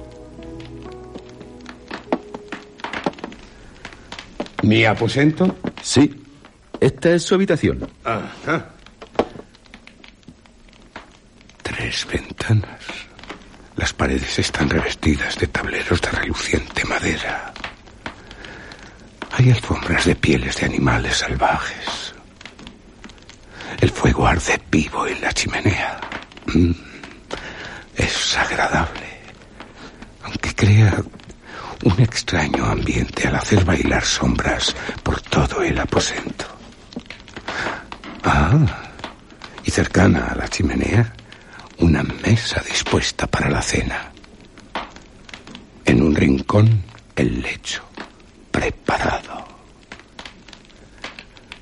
¿Mi 4.64 4.84
aposento? 4.86 5.56
Sí, 5.82 6.12
esta 6.80 7.12
es 7.12 7.24
su 7.24 7.36
habitación. 7.36 7.88
Ajá. 8.04 8.72
Tres 11.62 12.08
ventanas. 12.12 12.80
Las 13.76 13.94
paredes 13.94 14.40
están 14.40 14.70
revestidas 14.70 15.38
de 15.38 15.48
tableros 15.48 16.02
de 16.02 16.10
reluciente 16.12 16.86
madera. 16.86 17.54
Hay 19.32 19.52
alfombras 19.52 20.06
de 20.06 20.16
pieles 20.16 20.56
de 20.58 20.66
animales 20.66 21.18
salvajes. 21.18 22.14
El 23.82 23.92
fuego 23.92 24.26
arde 24.28 24.62
vivo 24.72 25.06
en 25.08 25.20
la 25.22 25.34
chimenea. 25.34 26.00
Mm, 26.48 26.72
es 27.98 28.38
agradable, 28.38 29.20
aunque 30.24 30.56
crea 30.56 31.04
un 31.84 32.00
extraño 32.00 32.66
ambiente 32.66 33.28
al 33.28 33.36
hacer 33.36 33.66
bailar 33.66 34.04
sombras 34.06 34.74
por 35.04 35.20
todo 35.22 35.62
el 35.62 35.78
aposento. 35.78 36.46
Ah, 38.24 38.58
y 39.64 39.72
cercana 39.72 40.28
a 40.32 40.36
la 40.36 40.48
chimenea, 40.48 41.14
una 41.80 42.04
mesa 42.04 42.62
dispuesta 42.68 43.28
para 43.28 43.50
la 43.50 43.62
cena. 43.62 44.12
En 45.86 46.02
un 46.02 46.16
rincón, 46.16 46.84
el 47.16 47.42
lecho 47.42 47.84
preparado. 48.52 49.46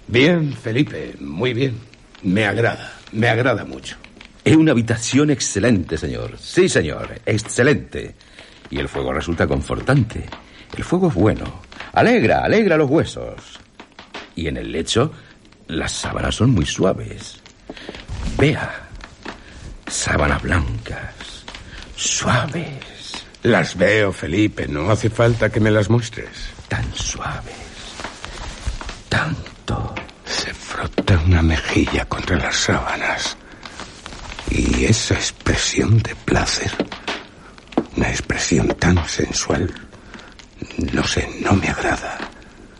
Bien, 0.08 0.54
Felipe, 0.54 1.15
muy 1.19 1.54
bien. 1.54 1.78
Me 2.21 2.45
agrada, 2.45 2.93
me 3.12 3.28
agrada 3.28 3.65
mucho. 3.65 3.97
Es 4.45 4.56
una 4.56 4.71
habitación 4.71 5.32
excelente, 5.32 5.97
señor. 5.97 6.38
Sí, 6.38 6.69
señor, 6.69 7.21
excelente. 7.26 8.15
Y 8.69 8.80
el 8.80 8.89
fuego 8.89 9.13
resulta 9.13 9.47
confortante. 9.47 10.26
El 10.76 10.84
fuego 10.84 11.08
es 11.08 11.13
bueno. 11.13 11.62
Alegra, 11.93 12.43
alegra 12.43 12.78
los 12.78 12.89
huesos. 12.89 13.60
Y 14.36 14.47
en 14.47 14.58
el 14.58 14.71
lecho, 14.71 15.12
las 15.67 15.91
sábanas 15.91 16.36
son 16.36 16.52
muy 16.52 16.65
suaves. 16.65 17.39
Vea, 18.38 18.83
sábanas 19.88 20.41
blancas, 20.41 21.43
suaves. 21.96 23.26
Las 23.43 23.76
veo, 23.78 24.13
Felipe. 24.13 24.67
No 24.67 24.89
hace 24.89 25.10
falta 25.10 25.50
que 25.50 25.60
me 25.60 25.69
las 25.69 25.89
muestres. 25.89 26.30
Tan 26.69 26.93
suaves. 26.96 27.56
Tanto. 29.10 29.93
Se 30.26 30.54
frota 30.54 31.19
una 31.26 31.41
mejilla 31.41 32.06
contra 32.06 32.38
las 32.38 32.56
sábanas. 32.56 33.38
Y 34.50 34.86
esa 34.86 35.15
expresión 35.15 36.00
de 36.00 36.15
placer, 36.15 36.72
una 37.98 38.10
expresión 38.10 38.67
tan 38.80 39.08
sensual, 39.08 39.74
no 40.93 41.04
sé, 41.04 41.28
no 41.41 41.54
me 41.54 41.67
agrada. 41.67 42.17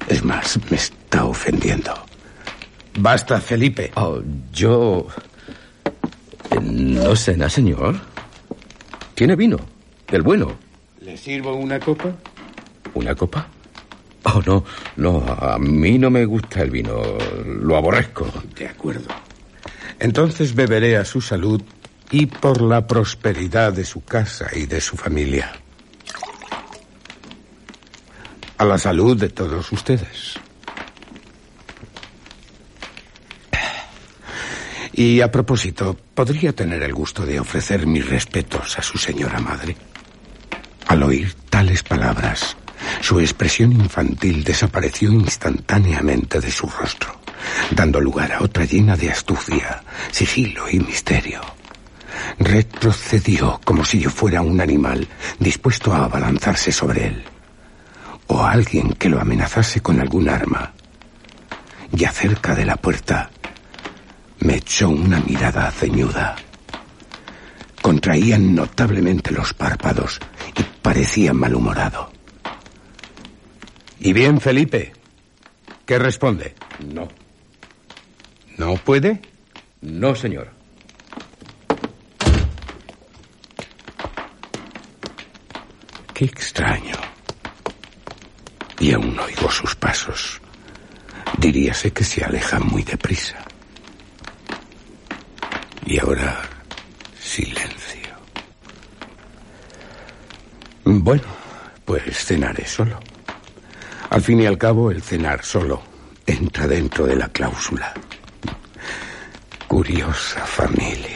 Es 0.08 0.24
más, 0.24 0.60
me 0.70 0.78
está 0.78 1.26
ofendiendo. 1.26 1.94
Basta, 2.98 3.42
Felipe. 3.42 3.92
Oh, 3.96 4.22
yo... 4.52 5.08
No 6.74 7.14
nada, 7.38 7.50
señor. 7.50 7.96
¿Tiene 9.14 9.36
vino? 9.36 9.58
¿Del 10.10 10.24
bueno? 10.24 10.58
¿Le 11.02 11.16
sirvo 11.16 11.54
una 11.56 11.80
copa? 11.80 12.16
¿Una 12.96 13.14
copa? 13.14 13.48
Oh, 14.24 14.42
no, 14.44 14.66
no, 14.96 15.24
a 15.40 15.60
mí 15.60 16.00
no 16.00 16.10
me 16.10 16.26
gusta 16.26 16.62
el 16.62 16.72
vino. 16.72 17.00
Lo 17.46 17.78
aborrezco. 17.78 18.28
De 18.58 18.68
acuerdo. 18.68 19.08
Entonces 20.00 20.56
beberé 20.56 20.98
a 20.98 21.06
su 21.06 21.22
salud 21.22 21.62
y 22.10 22.26
por 22.26 22.62
la 22.62 22.88
prosperidad 22.88 23.72
de 23.74 23.86
su 23.86 24.04
casa 24.04 24.48
y 24.52 24.66
de 24.66 24.82
su 24.82 24.98
familia. 24.98 25.52
A 28.58 28.66
la 28.66 28.80
salud 28.80 29.16
de 29.16 29.30
todos 29.30 29.72
ustedes. 29.72 30.40
Y 34.93 35.21
a 35.21 35.32
propósito, 35.32 35.97
¿podría 36.13 36.53
tener 36.53 36.84
el 36.84 36.93
gusto 36.93 37.25
de 37.25 37.39
ofrecer 37.39 37.88
mis 37.88 38.08
respetos 38.08 38.77
a 38.77 38.84
su 38.84 38.99
señora 38.99 39.39
madre? 39.39 39.75
Al 40.88 41.01
oír 41.01 41.34
tales 41.49 41.82
palabras, 41.82 42.56
su 43.01 43.19
expresión 43.19 43.71
infantil 43.71 44.43
desapareció 44.43 45.12
instantáneamente 45.12 46.39
de 46.39 46.51
su 46.51 46.67
rostro, 46.67 47.19
dando 47.71 47.99
lugar 47.99 48.34
a 48.34 48.43
otra 48.43 48.65
llena 48.65 48.95
de 48.95 49.10
astucia, 49.10 49.84
sigilo 50.12 50.69
y 50.69 50.79
misterio. 50.79 51.41
Retrocedió 52.38 53.60
como 53.65 53.84
si 53.86 53.99
yo 53.99 54.12
fuera 54.12 54.43
un 54.43 54.62
animal 54.62 55.08
dispuesto 55.39 55.91
a 55.91 56.06
abalanzarse 56.06 56.71
sobre 56.71 57.08
él, 57.08 57.23
o 58.27 58.43
alguien 58.43 58.93
que 58.93 59.10
lo 59.10 59.19
amenazase 59.19 59.82
con 59.82 59.99
algún 59.99 60.29
arma. 60.29 60.73
Y 61.95 62.06
acerca 62.06 62.53
de 62.53 62.65
la 62.65 62.75
puerta, 62.75 63.32
me 64.43 64.56
echó 64.58 64.89
una 64.89 65.19
mirada 65.21 65.71
ceñuda. 65.71 66.36
Contraían 67.82 68.53
notablemente 68.53 69.32
los 69.32 69.53
párpados 69.53 70.19
y 70.58 70.63
parecía 70.82 71.34
malhumorado. 71.34 72.12
¿Y 73.99 74.12
bien, 74.12 74.41
Felipe? 74.41 74.91
¿Qué 75.86 75.97
responde? 75.97 76.56
No, 76.93 77.08
¿No 78.58 78.75
puede? 78.75 79.21
no, 79.82 80.13
señor. 80.15 80.51
Qué 86.13 86.25
extraño. 86.25 86.95
Y 88.79 88.91
aún 88.93 89.17
oigo 89.19 89.49
sus 89.49 89.75
pasos. 89.75 90.41
Diríase 91.38 91.91
que 91.91 92.03
se 92.03 92.23
aleja 92.23 92.60
muy 92.60 92.84
deprisa. 92.84 93.38
Y 95.86 96.00
ahora, 96.00 96.41
silencio. 97.19 98.13
Bueno, 100.86 101.24
pues 101.86 102.26
cenaré 102.26 102.65
solo. 102.65 103.00
Al 104.10 104.22
fin 104.22 104.41
y 104.41 104.46
al 104.46 104.58
cabo, 104.58 104.91
el 104.91 105.02
cenar 105.02 105.43
solo 105.43 105.82
entra 106.26 106.67
dentro 106.67 107.06
de 107.06 107.15
la 107.15 107.28
cláusula. 107.30 107.93
Curiosa 109.67 110.46
familia. 110.46 111.12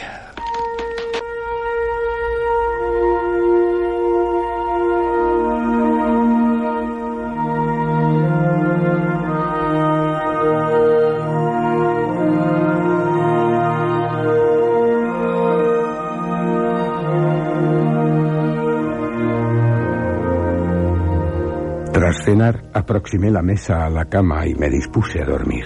Aproximé 22.88 23.30
la 23.30 23.42
mesa 23.42 23.86
a 23.86 23.90
la 23.90 24.06
cama 24.06 24.48
y 24.48 24.56
me 24.56 24.70
dispuse 24.70 25.22
a 25.22 25.26
dormir. 25.26 25.66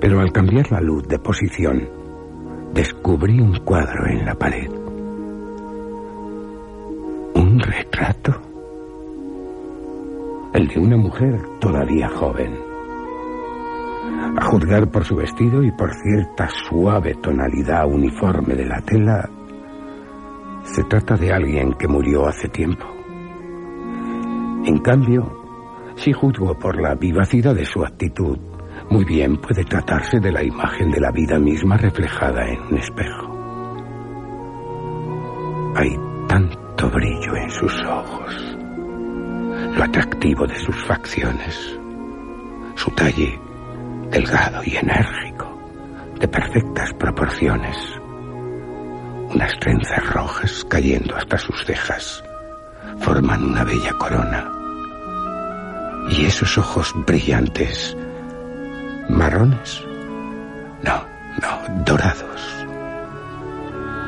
Pero 0.00 0.20
al 0.20 0.30
cambiar 0.30 0.70
la 0.70 0.80
luz 0.80 1.02
de 1.08 1.18
posición, 1.18 1.82
descubrí 2.72 3.40
un 3.40 3.58
cuadro 3.64 4.06
en 4.06 4.24
la 4.24 4.36
pared. 4.36 4.70
Un 7.34 7.58
retrato. 7.58 8.40
El 10.54 10.68
de 10.68 10.78
una 10.78 10.96
mujer 10.96 11.40
todavía 11.58 12.08
joven. 12.08 12.54
A 14.38 14.44
juzgar 14.44 14.88
por 14.88 15.04
su 15.04 15.16
vestido 15.16 15.64
y 15.64 15.72
por 15.72 15.92
cierta 15.92 16.48
suave 16.68 17.16
tonalidad 17.16 17.84
uniforme 17.86 18.54
de 18.54 18.64
la 18.64 18.80
tela, 18.80 19.28
se 20.62 20.84
trata 20.84 21.16
de 21.16 21.32
alguien 21.32 21.72
que 21.72 21.88
murió 21.88 22.28
hace 22.28 22.48
tiempo. 22.48 22.86
En 24.64 24.78
cambio, 24.78 25.45
si 25.96 26.12
juzgo 26.12 26.58
por 26.58 26.80
la 26.80 26.94
vivacidad 26.94 27.54
de 27.54 27.64
su 27.64 27.84
actitud, 27.84 28.38
muy 28.90 29.04
bien 29.04 29.36
puede 29.38 29.64
tratarse 29.64 30.20
de 30.20 30.30
la 30.32 30.42
imagen 30.42 30.90
de 30.90 31.00
la 31.00 31.10
vida 31.10 31.38
misma 31.38 31.76
reflejada 31.76 32.48
en 32.48 32.60
un 32.60 32.78
espejo. 32.78 33.32
Hay 35.76 35.96
tanto 36.28 36.90
brillo 36.90 37.36
en 37.36 37.50
sus 37.50 37.84
ojos, 37.84 38.56
lo 39.76 39.84
atractivo 39.84 40.46
de 40.46 40.56
sus 40.56 40.76
facciones, 40.86 41.78
su 42.74 42.90
talle 42.92 43.38
delgado 44.10 44.62
y 44.64 44.76
enérgico, 44.76 45.58
de 46.20 46.28
perfectas 46.28 46.92
proporciones, 46.94 47.76
unas 49.34 49.58
trenzas 49.58 50.12
rojas 50.12 50.64
cayendo 50.68 51.16
hasta 51.16 51.36
sus 51.36 51.64
cejas 51.64 52.22
forman 53.00 53.44
una 53.44 53.64
bella 53.64 53.92
corona. 53.98 54.55
Y 56.08 56.24
esos 56.24 56.56
ojos 56.56 56.92
brillantes, 57.06 57.96
marrones, 59.08 59.82
no, 60.82 61.04
no, 61.42 61.84
dorados, 61.84 62.64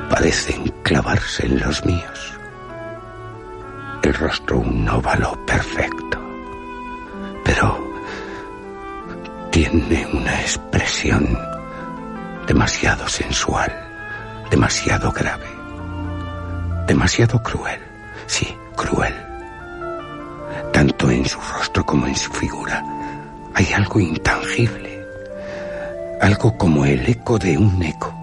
parecen 0.09 0.69
clavarse 0.83 1.47
en 1.47 1.61
los 1.61 1.85
míos. 1.85 2.39
El 4.03 4.15
rostro 4.15 4.59
un 4.61 4.89
óvalo 4.89 5.45
perfecto, 5.45 6.19
pero 7.45 7.89
tiene 9.51 10.07
una 10.13 10.41
expresión 10.41 11.37
demasiado 12.47 13.07
sensual, 13.09 13.71
demasiado 14.51 15.13
grave, 15.13 15.49
demasiado 16.87 17.43
cruel, 17.43 17.81
sí, 18.27 18.57
cruel. 18.77 19.28
Tanto 20.79 21.11
en 21.11 21.27
su 21.27 21.41
rostro 21.41 21.85
como 21.85 22.07
en 22.07 22.15
su 22.15 22.31
figura 22.31 22.85
hay 23.53 23.67
algo 23.75 23.99
intangible, 23.99 25.05
algo 26.21 26.57
como 26.57 26.85
el 26.85 27.05
eco 27.05 27.37
de 27.37 27.59
un 27.59 27.83
eco, 27.83 28.15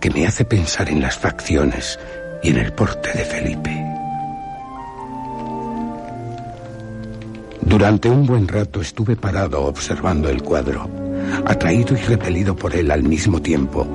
que 0.00 0.08
me 0.08 0.26
hace 0.26 0.46
pensar 0.46 0.88
en 0.88 1.02
las 1.02 1.18
facciones 1.18 1.98
y 2.42 2.48
en 2.48 2.56
el 2.56 2.72
porte 2.72 3.10
de 3.12 3.24
Felipe. 3.26 3.84
Durante 7.60 8.08
un 8.08 8.24
buen 8.24 8.48
rato 8.48 8.80
estuve 8.80 9.14
parado 9.14 9.64
observando 9.66 10.30
el 10.30 10.42
cuadro, 10.42 10.88
atraído 11.44 11.94
y 11.94 12.00
repelido 12.00 12.56
por 12.56 12.74
él 12.74 12.90
al 12.90 13.02
mismo 13.02 13.42
tiempo, 13.42 13.86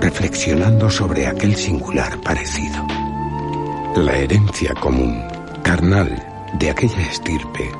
reflexionando 0.00 0.90
sobre 0.90 1.28
aquel 1.28 1.54
singular 1.54 2.20
parecido. 2.20 2.84
La 3.94 4.16
herencia 4.16 4.74
común, 4.74 5.22
carnal, 5.62 6.27
de 6.54 6.70
aquella 6.70 7.02
estirpe, 7.02 7.70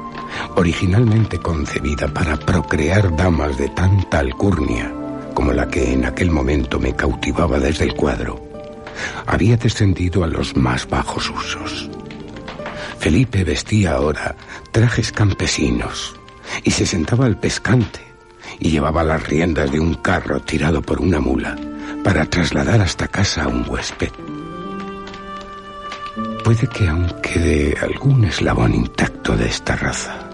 originalmente 0.57 1.38
concebida 1.38 2.09
para 2.09 2.37
procrear 2.37 3.14
damas 3.16 3.57
de 3.57 3.68
tanta 3.68 4.18
alcurnia 4.18 4.92
como 5.38 5.52
la 5.52 5.68
que 5.68 5.92
en 5.92 6.04
aquel 6.04 6.33
momento 6.33 6.81
me 6.81 6.96
cautivaba 6.96 7.61
desde 7.61 7.85
el 7.85 7.94
cuadro, 7.94 8.42
había 9.24 9.57
descendido 9.57 10.24
a 10.24 10.26
los 10.26 10.57
más 10.57 10.88
bajos 10.88 11.31
usos. 11.31 11.88
Felipe 12.98 13.44
vestía 13.44 13.92
ahora 13.92 14.35
trajes 14.72 15.12
campesinos 15.12 16.16
y 16.64 16.72
se 16.72 16.87
sentaba 16.87 17.26
al 17.26 17.38
pescante 17.38 18.00
y 18.59 18.70
llevaba 18.70 19.04
las 19.04 19.28
riendas 19.28 19.70
de 19.70 19.78
un 19.78 19.94
carro 19.94 20.40
tirado 20.40 20.83
por 20.83 21.00
una 21.00 21.20
mula 21.20 21.57
para 22.02 22.24
trasladar 22.26 22.81
hasta 22.81 23.07
casa 23.07 23.44
a 23.44 23.46
un 23.46 23.64
huésped. 23.68 24.11
Puede 26.49 26.67
que 26.67 26.89
aún 26.89 27.07
quede 27.23 27.77
algún 27.79 28.25
eslabón 28.25 28.75
intacto 28.75 29.37
de 29.37 29.49
esta 29.49 29.77
raza. 29.77 30.31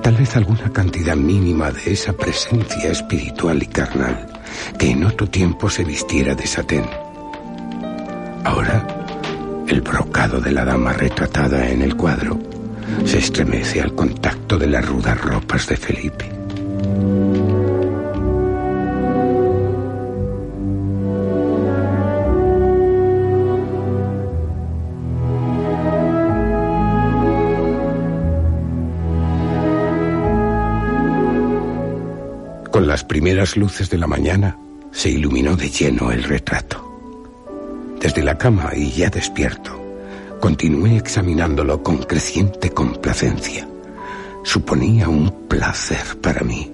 Tal 0.00 0.14
vez 0.14 0.36
alguna 0.36 0.72
cantidad 0.72 1.16
mínima 1.16 1.72
de 1.72 1.90
esa 1.90 2.12
presencia 2.12 2.92
espiritual 2.92 3.60
y 3.60 3.66
carnal 3.66 4.28
que 4.78 4.90
en 4.90 5.02
otro 5.02 5.28
tiempo 5.28 5.68
se 5.68 5.82
vistiera 5.82 6.36
de 6.36 6.46
satén. 6.46 6.84
Ahora, 8.44 8.86
el 9.66 9.80
brocado 9.80 10.40
de 10.40 10.52
la 10.52 10.64
dama 10.64 10.92
retratada 10.92 11.68
en 11.68 11.82
el 11.82 11.96
cuadro 11.96 12.38
se 13.04 13.18
estremece 13.18 13.82
al 13.82 13.96
contacto 13.96 14.56
de 14.56 14.68
las 14.68 14.86
rudas 14.86 15.20
ropas 15.20 15.66
de 15.66 15.76
Felipe. 15.76 16.30
Primeras 33.20 33.56
luces 33.56 33.90
de 33.90 33.98
la 33.98 34.06
mañana 34.06 34.56
se 34.92 35.10
iluminó 35.10 35.56
de 35.56 35.68
lleno 35.68 36.12
el 36.12 36.22
retrato. 36.22 36.78
Desde 38.00 38.22
la 38.22 38.38
cama 38.38 38.70
y 38.76 38.92
ya 38.92 39.10
despierto, 39.10 39.72
continué 40.40 40.98
examinándolo 40.98 41.82
con 41.82 41.98
creciente 41.98 42.70
complacencia. 42.70 43.66
Suponía 44.44 45.08
un 45.08 45.48
placer 45.48 46.20
para 46.22 46.42
mí. 46.42 46.70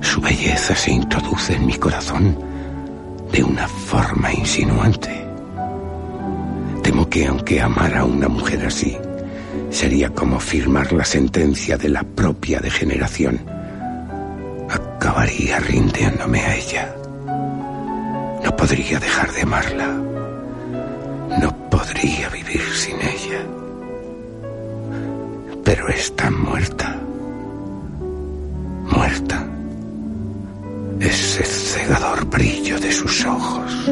Su 0.00 0.20
belleza 0.20 0.74
se 0.74 0.90
introduce 0.90 1.54
en 1.54 1.64
mi 1.64 1.74
corazón 1.74 2.36
de 3.30 3.44
una 3.44 3.68
forma 3.68 4.34
insinuante. 4.34 5.24
Temo 6.82 7.08
que 7.08 7.28
aunque 7.28 7.60
amara 7.60 8.00
a 8.00 8.04
una 8.06 8.26
mujer 8.26 8.66
así, 8.66 8.96
sería 9.70 10.10
como 10.10 10.40
firmar 10.40 10.92
la 10.92 11.04
sentencia 11.04 11.78
de 11.78 11.90
la 11.90 12.02
propia 12.02 12.58
degeneración. 12.58 13.51
Acabaría 15.22 15.60
rindiéndome 15.60 16.40
a 16.40 16.56
ella. 16.56 16.96
No 18.42 18.56
podría 18.56 18.98
dejar 18.98 19.30
de 19.30 19.42
amarla. 19.42 19.86
No 21.40 21.70
podría 21.70 22.28
vivir 22.30 22.60
sin 22.74 22.96
ella. 22.96 23.40
Pero 25.62 25.88
está 25.90 26.28
muerta. 26.28 26.96
Muerta. 28.90 29.46
Ese 30.98 31.44
cegador 31.44 32.24
brillo 32.24 32.80
de 32.80 32.90
sus 32.90 33.24
ojos. 33.24 33.88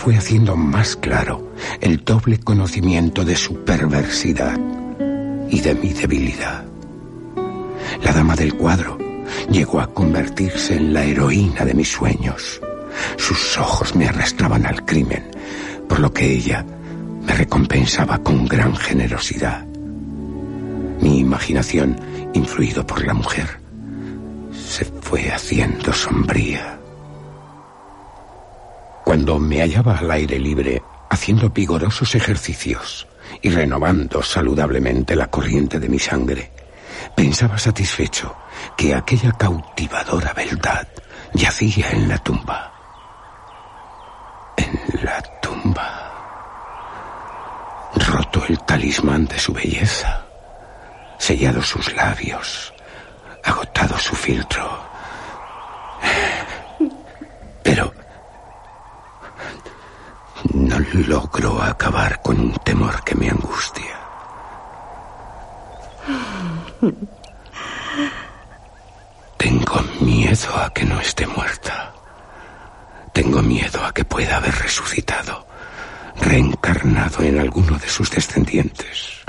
Fue 0.00 0.16
haciendo 0.16 0.56
más 0.56 0.96
claro 0.96 1.52
el 1.82 2.02
doble 2.02 2.40
conocimiento 2.40 3.22
de 3.22 3.36
su 3.36 3.64
perversidad 3.64 4.58
y 5.50 5.60
de 5.60 5.74
mi 5.74 5.92
debilidad. 5.92 6.64
La 8.02 8.10
dama 8.14 8.34
del 8.34 8.54
cuadro 8.54 8.96
llegó 9.50 9.78
a 9.78 9.92
convertirse 9.92 10.76
en 10.76 10.94
la 10.94 11.04
heroína 11.04 11.66
de 11.66 11.74
mis 11.74 11.92
sueños. 11.92 12.62
Sus 13.18 13.58
ojos 13.58 13.94
me 13.94 14.08
arrastraban 14.08 14.64
al 14.64 14.86
crimen, 14.86 15.32
por 15.86 16.00
lo 16.00 16.10
que 16.14 16.32
ella 16.32 16.64
me 17.26 17.34
recompensaba 17.34 18.22
con 18.22 18.46
gran 18.46 18.74
generosidad. 18.74 19.66
Mi 21.02 21.18
imaginación, 21.18 22.00
influido 22.32 22.86
por 22.86 23.04
la 23.04 23.12
mujer, 23.12 23.60
se 24.50 24.86
fue 24.86 25.30
haciendo 25.30 25.92
sombría. 25.92 26.79
Cuando 29.20 29.38
me 29.38 29.60
hallaba 29.60 29.98
al 29.98 30.10
aire 30.12 30.38
libre, 30.38 30.82
haciendo 31.10 31.50
vigorosos 31.50 32.14
ejercicios 32.14 33.06
y 33.42 33.50
renovando 33.50 34.22
saludablemente 34.22 35.14
la 35.14 35.26
corriente 35.26 35.78
de 35.78 35.90
mi 35.90 35.98
sangre, 35.98 36.50
pensaba 37.14 37.58
satisfecho 37.58 38.34
que 38.78 38.94
aquella 38.94 39.32
cautivadora 39.32 40.32
beldad 40.32 40.88
yacía 41.34 41.90
en 41.90 42.08
la 42.08 42.16
tumba. 42.16 42.72
En 44.56 45.04
la 45.04 45.20
tumba. 45.42 46.14
roto 47.96 48.42
el 48.48 48.58
talismán 48.64 49.26
de 49.26 49.38
su 49.38 49.52
belleza, 49.52 50.24
sellado 51.18 51.60
sus 51.60 51.94
labios, 51.94 52.72
agotado 53.44 53.98
su 53.98 54.16
filtro. 54.16 54.82
Pero 57.62 57.99
no 60.54 60.78
logro 61.06 61.62
acabar 61.62 62.20
con 62.22 62.40
un 62.40 62.52
temor 62.64 63.02
que 63.04 63.14
me 63.14 63.28
angustia. 63.28 63.98
Tengo 69.36 69.82
miedo 70.00 70.56
a 70.56 70.72
que 70.72 70.84
no 70.84 71.00
esté 71.00 71.26
muerta. 71.26 71.92
Tengo 73.12 73.42
miedo 73.42 73.84
a 73.84 73.92
que 73.92 74.04
pueda 74.04 74.36
haber 74.36 74.54
resucitado, 74.54 75.46
reencarnado 76.16 77.22
en 77.22 77.38
alguno 77.38 77.78
de 77.78 77.88
sus 77.88 78.10
descendientes. 78.10 79.20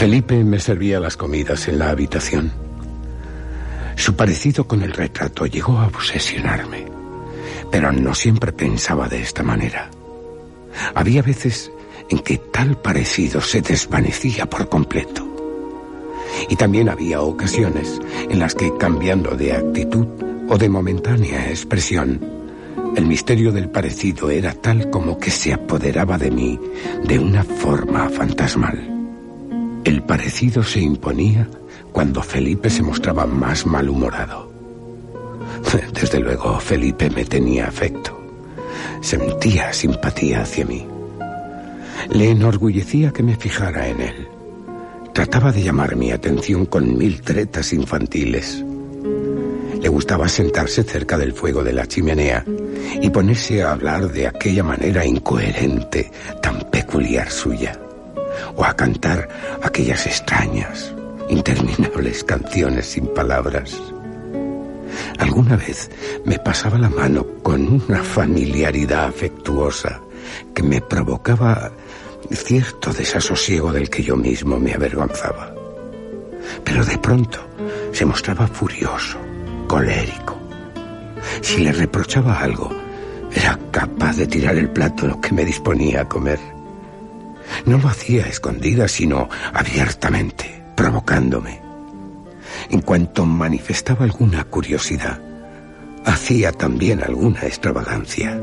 Felipe 0.00 0.42
me 0.44 0.58
servía 0.58 0.98
las 0.98 1.18
comidas 1.18 1.68
en 1.68 1.78
la 1.78 1.90
habitación. 1.90 2.50
Su 3.96 4.16
parecido 4.16 4.66
con 4.66 4.80
el 4.80 4.92
retrato 4.92 5.44
llegó 5.44 5.76
a 5.76 5.88
obsesionarme, 5.88 6.86
pero 7.70 7.92
no 7.92 8.14
siempre 8.14 8.50
pensaba 8.50 9.10
de 9.10 9.20
esta 9.20 9.42
manera. 9.42 9.90
Había 10.94 11.20
veces 11.20 11.70
en 12.08 12.20
que 12.20 12.38
tal 12.38 12.78
parecido 12.78 13.42
se 13.42 13.60
desvanecía 13.60 14.48
por 14.48 14.70
completo. 14.70 15.22
Y 16.48 16.56
también 16.56 16.88
había 16.88 17.20
ocasiones 17.20 18.00
en 18.30 18.38
las 18.38 18.54
que, 18.54 18.74
cambiando 18.78 19.36
de 19.36 19.52
actitud 19.52 20.06
o 20.48 20.56
de 20.56 20.70
momentánea 20.70 21.50
expresión, 21.50 22.18
el 22.96 23.04
misterio 23.04 23.52
del 23.52 23.68
parecido 23.68 24.30
era 24.30 24.54
tal 24.54 24.88
como 24.88 25.18
que 25.18 25.30
se 25.30 25.52
apoderaba 25.52 26.16
de 26.16 26.30
mí 26.30 26.58
de 27.04 27.18
una 27.18 27.44
forma 27.44 28.08
fantasmal. 28.08 28.99
El 29.84 30.02
parecido 30.02 30.62
se 30.62 30.80
imponía 30.80 31.48
cuando 31.90 32.22
Felipe 32.22 32.68
se 32.68 32.82
mostraba 32.82 33.26
más 33.26 33.64
malhumorado. 33.66 34.50
Desde 35.94 36.20
luego, 36.20 36.60
Felipe 36.60 37.08
me 37.10 37.24
tenía 37.24 37.66
afecto. 37.66 38.18
Sentía 39.00 39.72
simpatía 39.72 40.42
hacia 40.42 40.66
mí. 40.66 40.86
Le 42.10 42.30
enorgullecía 42.30 43.10
que 43.10 43.22
me 43.22 43.36
fijara 43.36 43.88
en 43.88 44.00
él. 44.00 44.28
Trataba 45.14 45.50
de 45.50 45.62
llamar 45.62 45.96
mi 45.96 46.12
atención 46.12 46.66
con 46.66 46.96
mil 46.96 47.22
tretas 47.22 47.72
infantiles. 47.72 48.62
Le 49.80 49.88
gustaba 49.88 50.28
sentarse 50.28 50.82
cerca 50.82 51.16
del 51.16 51.32
fuego 51.32 51.64
de 51.64 51.72
la 51.72 51.86
chimenea 51.86 52.44
y 53.00 53.08
ponerse 53.08 53.62
a 53.62 53.72
hablar 53.72 54.12
de 54.12 54.26
aquella 54.26 54.62
manera 54.62 55.06
incoherente, 55.06 56.10
tan 56.42 56.60
peculiar 56.70 57.30
suya 57.30 57.78
o 58.56 58.64
a 58.64 58.74
cantar 58.74 59.28
aquellas 59.62 60.06
extrañas, 60.06 60.94
interminables 61.28 62.24
canciones 62.24 62.86
sin 62.86 63.06
palabras. 63.08 63.80
Alguna 65.18 65.56
vez 65.56 65.90
me 66.24 66.38
pasaba 66.38 66.78
la 66.78 66.88
mano 66.88 67.26
con 67.42 67.66
una 67.68 68.02
familiaridad 68.02 69.06
afectuosa 69.06 70.00
que 70.54 70.62
me 70.62 70.80
provocaba 70.80 71.72
cierto 72.30 72.92
desasosiego 72.92 73.72
del 73.72 73.90
que 73.90 74.02
yo 74.02 74.16
mismo 74.16 74.58
me 74.58 74.72
avergonzaba. 74.72 75.54
Pero 76.64 76.84
de 76.84 76.98
pronto 76.98 77.38
se 77.92 78.04
mostraba 78.04 78.46
furioso, 78.46 79.18
colérico. 79.66 80.38
Si 81.42 81.58
le 81.58 81.72
reprochaba 81.72 82.40
algo, 82.40 82.70
era 83.32 83.58
capaz 83.70 84.16
de 84.16 84.26
tirar 84.26 84.56
el 84.56 84.70
plato 84.70 85.20
que 85.20 85.32
me 85.32 85.44
disponía 85.44 86.02
a 86.02 86.08
comer. 86.08 86.38
No 87.66 87.78
lo 87.78 87.88
hacía 87.88 88.26
escondida, 88.26 88.88
sino 88.88 89.28
abiertamente, 89.52 90.62
provocándome. 90.76 91.60
En 92.70 92.80
cuanto 92.80 93.26
manifestaba 93.26 94.04
alguna 94.04 94.44
curiosidad, 94.44 95.20
hacía 96.04 96.52
también 96.52 97.02
alguna 97.02 97.40
extravagancia. 97.42 98.40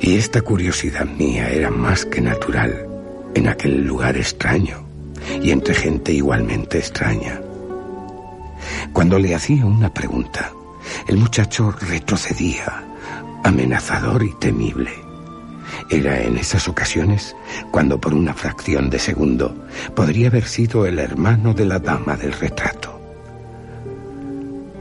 Y 0.00 0.16
esta 0.16 0.42
curiosidad 0.42 1.06
mía 1.06 1.48
era 1.50 1.70
más 1.70 2.04
que 2.04 2.20
natural 2.20 2.88
en 3.34 3.48
aquel 3.48 3.84
lugar 3.84 4.16
extraño 4.16 4.84
y 5.42 5.50
entre 5.50 5.74
gente 5.74 6.12
igualmente 6.12 6.78
extraña. 6.78 7.40
Cuando 8.92 9.18
le 9.18 9.34
hacía 9.34 9.64
una 9.64 9.92
pregunta, 9.92 10.52
el 11.08 11.16
muchacho 11.16 11.72
retrocedía, 11.72 12.84
amenazador 13.44 14.22
y 14.24 14.32
temible. 14.34 15.01
Era 15.88 16.20
en 16.20 16.36
esas 16.36 16.68
ocasiones 16.68 17.36
cuando 17.70 18.00
por 18.00 18.14
una 18.14 18.34
fracción 18.34 18.90
de 18.90 18.98
segundo 18.98 19.54
podría 19.94 20.28
haber 20.28 20.46
sido 20.46 20.86
el 20.86 20.98
hermano 20.98 21.54
de 21.54 21.66
la 21.66 21.78
dama 21.78 22.16
del 22.16 22.32
retrato. 22.32 23.00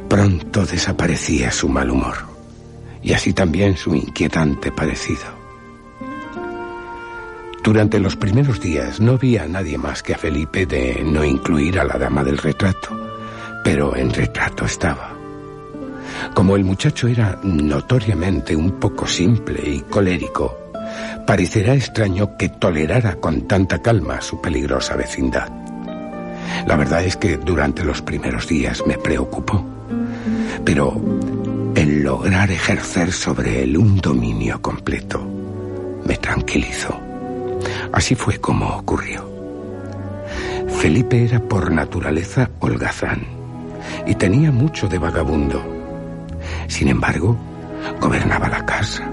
Pronto 0.08 0.66
desaparecía 0.66 1.52
su 1.52 1.70
mal 1.70 1.90
humor 1.90 2.16
y 3.02 3.14
así 3.14 3.34
también 3.34 3.78
su 3.78 3.96
inquietante 3.96 4.72
parecido. 4.72 5.42
Durante 7.64 8.00
los 8.00 8.16
primeros 8.16 8.60
días 8.60 9.00
no 9.00 9.18
vi 9.18 9.38
a 9.38 9.48
nadie 9.48 9.78
más 9.78 10.02
que 10.02 10.16
a 10.16 10.18
Felipe 10.18 10.66
de 10.66 11.02
no 11.04 11.24
incluir 11.24 11.80
a 11.80 11.84
la 11.84 11.98
dama 11.98 12.24
del 12.24 12.38
retrato, 12.38 12.90
pero 13.64 13.96
en 13.96 14.12
retrato 14.12 14.66
estaba. 14.66 15.14
Como 16.34 16.56
el 16.56 16.64
muchacho 16.64 17.08
era 17.08 17.40
notoriamente 17.44 18.56
un 18.56 18.80
poco 18.80 19.08
simple 19.08 19.62
y 19.64 19.82
colérico, 19.82 20.61
parecerá 21.26 21.74
extraño 21.74 22.38
que 22.38 22.50
tolerara 22.50 23.16
con 23.16 23.48
tanta 23.48 23.82
calma 23.82 24.22
su 24.22 24.42
peligrosa 24.42 24.96
vecindad. 24.96 25.50
La 26.68 26.76
verdad 26.76 27.04
es 27.04 27.18
que 27.18 27.38
durante 27.38 27.84
los 27.84 28.02
primeros 28.02 28.48
días 28.48 28.84
me 28.86 28.98
preocupó, 28.98 29.66
pero 30.64 31.02
el 31.76 32.04
lograr 32.04 32.52
ejercer 32.52 33.12
sobre 33.12 33.64
él 33.64 33.78
un 33.78 33.98
dominio 33.98 34.62
completo 34.62 35.26
me 36.06 36.18
tranquilizó. 36.18 37.00
Así 37.92 38.16
fue 38.16 38.40
como 38.40 38.68
ocurrió. 38.78 39.30
Felipe 40.68 41.24
era 41.24 41.40
por 41.40 41.72
naturaleza 41.72 42.50
holgazán 42.60 43.26
y 44.06 44.16
tenía 44.16 44.52
mucho 44.52 44.88
de 44.88 44.98
vagabundo. 44.98 45.64
Sin 46.68 46.88
embargo, 46.88 47.38
gobernaba 48.00 48.48
la 48.50 48.66
casa 48.66 49.11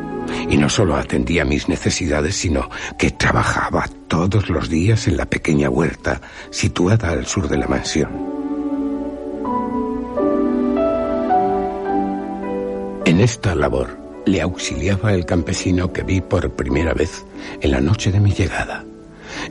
y 0.49 0.57
no 0.57 0.69
solo 0.69 0.97
atendía 0.97 1.45
mis 1.45 1.69
necesidades, 1.69 2.37
sino 2.37 2.69
que 2.99 3.11
trabajaba 3.11 3.87
todos 4.09 4.49
los 4.49 4.69
días 4.69 5.09
en 5.09 5.17
la 5.17 5.27
pequeña 5.27 5.71
huerta 5.71 6.21
situada 6.51 7.11
al 7.11 7.27
sur 7.27 7.49
de 7.49 7.59
la 7.59 7.67
mansión. 7.67 8.39
En 13.05 13.21
esta 13.21 13.55
labor 13.55 13.99
le 14.27 14.43
auxiliaba 14.43 15.15
el 15.15 15.25
campesino 15.25 15.93
que 15.93 16.03
vi 16.03 16.21
por 16.21 16.51
primera 16.53 16.93
vez 16.93 17.25
en 17.61 17.71
la 17.71 17.81
noche 17.81 18.13
de 18.13 18.21
mi 18.21 18.33
llegada, 18.33 18.85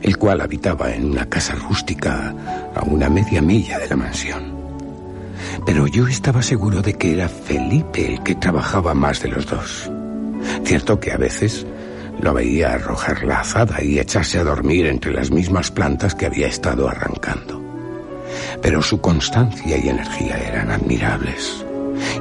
el 0.02 0.16
cual 0.16 0.40
habitaba 0.40 0.94
en 0.94 1.10
una 1.10 1.28
casa 1.28 1.54
rústica 1.56 2.34
a 2.74 2.82
una 2.84 3.08
media 3.08 3.42
milla 3.42 3.78
de 3.78 3.88
la 3.88 3.96
mansión. 3.96 4.56
Pero 5.66 5.86
yo 5.86 6.06
estaba 6.06 6.42
seguro 6.42 6.82
de 6.82 6.94
que 6.94 7.12
era 7.12 7.28
Felipe 7.28 8.06
el 8.06 8.22
que 8.22 8.36
trabajaba 8.36 8.94
más 8.94 9.22
de 9.22 9.28
los 9.28 9.46
dos. 9.46 9.90
Cierto 10.64 11.00
que 11.00 11.12
a 11.12 11.16
veces 11.16 11.66
lo 12.20 12.34
veía 12.34 12.74
arrojar 12.74 13.24
la 13.24 13.40
azada 13.40 13.82
y 13.82 13.98
echarse 13.98 14.38
a 14.38 14.44
dormir 14.44 14.86
entre 14.86 15.12
las 15.12 15.30
mismas 15.30 15.70
plantas 15.70 16.14
que 16.14 16.26
había 16.26 16.48
estado 16.48 16.88
arrancando. 16.88 17.62
Pero 18.60 18.82
su 18.82 19.00
constancia 19.00 19.76
y 19.76 19.88
energía 19.88 20.36
eran 20.36 20.70
admirables. 20.70 21.64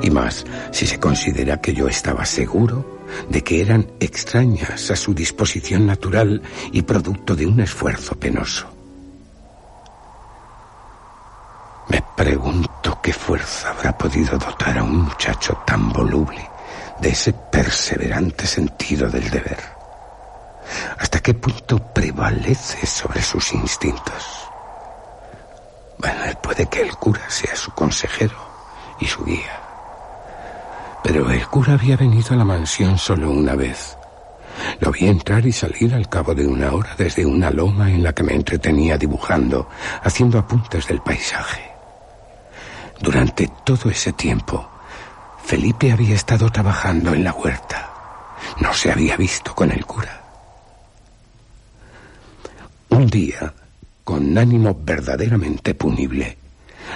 Y 0.01 0.09
más 0.09 0.45
si 0.71 0.85
se 0.85 0.99
considera 0.99 1.61
que 1.61 1.73
yo 1.73 1.87
estaba 1.87 2.25
seguro 2.25 2.97
de 3.29 3.43
que 3.43 3.61
eran 3.61 3.87
extrañas 3.99 4.91
a 4.91 4.95
su 4.95 5.13
disposición 5.13 5.85
natural 5.85 6.41
y 6.71 6.81
producto 6.81 7.35
de 7.35 7.47
un 7.47 7.59
esfuerzo 7.59 8.15
penoso. 8.15 8.67
Me 11.89 12.03
pregunto 12.15 12.99
qué 13.01 13.13
fuerza 13.13 13.71
habrá 13.71 13.97
podido 13.97 14.37
dotar 14.37 14.77
a 14.77 14.83
un 14.83 15.03
muchacho 15.03 15.57
tan 15.65 15.91
voluble 15.93 16.56
de 17.01 17.09
ese 17.09 17.33
perseverante 17.33 18.45
sentido 18.45 19.09
del 19.09 19.29
deber? 19.29 19.59
¿Hasta 20.97 21.19
qué 21.19 21.33
punto 21.33 21.79
prevalece 21.93 22.85
sobre 22.85 23.21
sus 23.21 23.53
instintos? 23.53 24.47
Bueno, 25.97 26.21
puede 26.41 26.67
que 26.67 26.81
el 26.81 26.95
cura 26.95 27.29
sea 27.29 27.55
su 27.55 27.71
consejero 27.71 28.35
y 28.99 29.05
su 29.05 29.23
guía. 29.23 29.61
Pero 31.03 31.29
el 31.31 31.47
cura 31.47 31.73
había 31.73 31.97
venido 31.97 32.33
a 32.33 32.37
la 32.37 32.45
mansión 32.45 32.97
solo 32.97 33.31
una 33.31 33.55
vez. 33.55 33.97
Lo 34.79 34.91
vi 34.91 35.07
entrar 35.07 35.45
y 35.45 35.51
salir 35.51 35.93
al 35.93 36.09
cabo 36.09 36.33
de 36.33 36.45
una 36.47 36.71
hora 36.73 36.95
desde 36.97 37.25
una 37.25 37.51
loma 37.51 37.89
en 37.89 38.03
la 38.03 38.13
que 38.13 38.23
me 38.23 38.33
entretenía 38.33 38.97
dibujando, 38.97 39.69
haciendo 40.03 40.39
apuntes 40.39 40.87
del 40.87 41.01
paisaje. 41.01 41.71
Durante 42.99 43.49
todo 43.63 43.89
ese 43.89 44.13
tiempo, 44.13 44.67
Felipe 45.47 45.93
había 45.93 46.13
estado 46.13 46.49
trabajando 46.49 47.13
en 47.13 47.23
la 47.23 47.31
huerta. 47.31 47.89
No 48.59 48.73
se 48.73 48.91
había 48.91 49.15
visto 49.15 49.55
con 49.55 49.71
el 49.71 49.85
cura. 49.85 50.21
Un 52.89 53.07
día, 53.07 53.53
con 54.03 54.37
ánimo 54.37 54.77
verdaderamente 54.83 55.73
punible, 55.73 56.37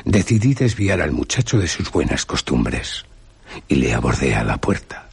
decidí 0.04 0.54
desviar 0.54 1.00
al 1.00 1.12
muchacho 1.12 1.60
de 1.60 1.70
sus 1.70 1.90
buenas 1.90 2.26
costumbres 2.26 3.06
y 3.70 3.76
le 3.76 3.94
abordé 3.94 4.36
a 4.36 4.44
la 4.44 4.58
puerta. 4.58 5.08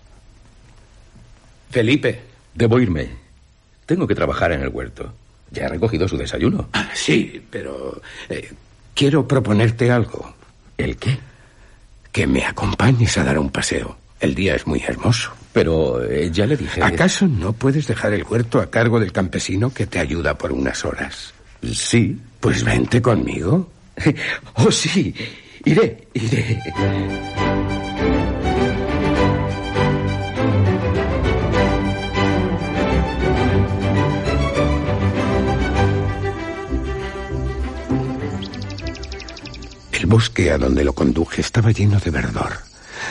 Felipe, 1.71 2.21
debo 2.55 2.81
irme. 2.81 3.09
Tengo 3.87 4.09
que 4.09 4.17
trabajar 4.17 4.51
en 4.51 4.63
el 4.63 4.71
huerto. 4.71 5.15
Ya 5.53 5.67
he 5.67 5.69
recogido 5.69 6.09
su 6.09 6.17
desayuno. 6.17 6.71
Ah, 6.73 6.91
sí, 6.93 7.41
pero 7.49 8.03
eh, 8.31 8.53
quiero 8.97 9.29
proponerte 9.29 9.93
algo. 9.93 10.35
¿El 10.77 10.97
qué? 10.97 11.28
Que 12.13 12.27
me 12.27 12.45
acompañes 12.45 13.17
a 13.19 13.25
dar 13.25 13.39
un 13.39 13.51
paseo. 13.51 13.97
El 14.21 14.35
día 14.35 14.55
es 14.55 14.67
muy 14.67 14.83
hermoso. 14.83 15.31
Pero 15.53 16.03
eh, 16.03 16.31
ya 16.33 16.47
le 16.47 16.57
dije. 16.57 16.83
¿Acaso 16.83 17.27
no 17.27 17.53
puedes 17.53 17.87
dejar 17.87 18.13
el 18.13 18.25
huerto 18.25 18.61
a 18.61 18.71
cargo 18.71 19.01
del 19.01 19.13
campesino 19.13 19.73
que 19.73 19.87
te 19.87 19.99
ayuda 19.99 20.37
por 20.37 20.53
unas 20.53 20.85
horas? 20.85 21.33
Sí. 21.73 22.19
Pues 22.41 22.65
vente 22.65 23.03
conmigo. 23.03 23.71
Oh, 24.55 24.71
sí. 24.71 25.13
Iré, 25.65 26.07
iré. 26.15 26.63
El 39.99 40.07
bosque 40.07 40.53
a 40.53 40.59
donde 40.59 40.85
lo 40.85 40.93
conduje 40.93 41.41
estaba 41.41 41.73
lleno 41.73 41.99
de 41.99 42.13
verdor, 42.13 42.53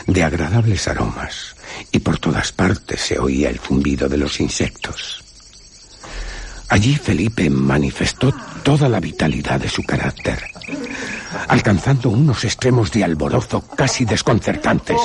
de 0.05 0.23
agradables 0.23 0.87
aromas, 0.87 1.53
y 1.91 1.99
por 1.99 2.17
todas 2.17 2.53
partes 2.53 3.01
se 3.01 3.19
oía 3.19 3.49
el 3.49 3.59
zumbido 3.59 4.07
de 4.07 4.15
los 4.15 4.39
insectos. 4.39 5.21
Allí 6.69 6.95
Felipe 6.95 7.49
manifestó 7.49 8.33
toda 8.63 8.87
la 8.87 9.01
vitalidad 9.01 9.59
de 9.59 9.67
su 9.67 9.83
carácter, 9.83 10.41
alcanzando 11.49 12.09
unos 12.09 12.45
extremos 12.45 12.89
de 12.93 13.03
alborozo 13.03 13.67
casi 13.75 14.05
desconcertantes 14.05 15.01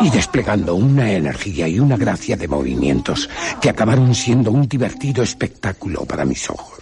y 0.00 0.10
desplegando 0.10 0.76
una 0.76 1.10
energía 1.10 1.66
y 1.66 1.80
una 1.80 1.96
gracia 1.96 2.36
de 2.36 2.46
movimientos 2.46 3.28
que 3.60 3.68
acabaron 3.68 4.14
siendo 4.14 4.52
un 4.52 4.68
divertido 4.68 5.24
espectáculo 5.24 6.04
para 6.04 6.24
mis 6.24 6.48
ojos. 6.48 6.78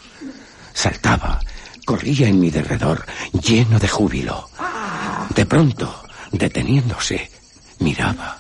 Saltaba, 0.75 1.41
corría 1.93 2.27
en 2.27 2.41
mi 2.41 2.49
derredor, 2.49 3.05
lleno 3.35 3.79
de 3.79 3.87
júbilo. 3.87 4.49
De 5.37 5.45
pronto, 5.45 6.03
deteniéndose, 6.31 7.31
miraba 7.81 8.39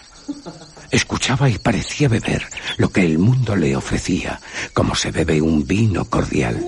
Escuchaba 0.90 1.50
y 1.50 1.58
parecía 1.58 2.08
beber 2.08 2.46
lo 2.78 2.90
que 2.90 3.04
el 3.04 3.18
mundo 3.18 3.54
le 3.54 3.76
ofrecía, 3.76 4.40
como 4.72 4.94
se 4.94 5.10
bebe 5.10 5.42
un 5.42 5.66
vino 5.66 6.06
cordial. 6.06 6.64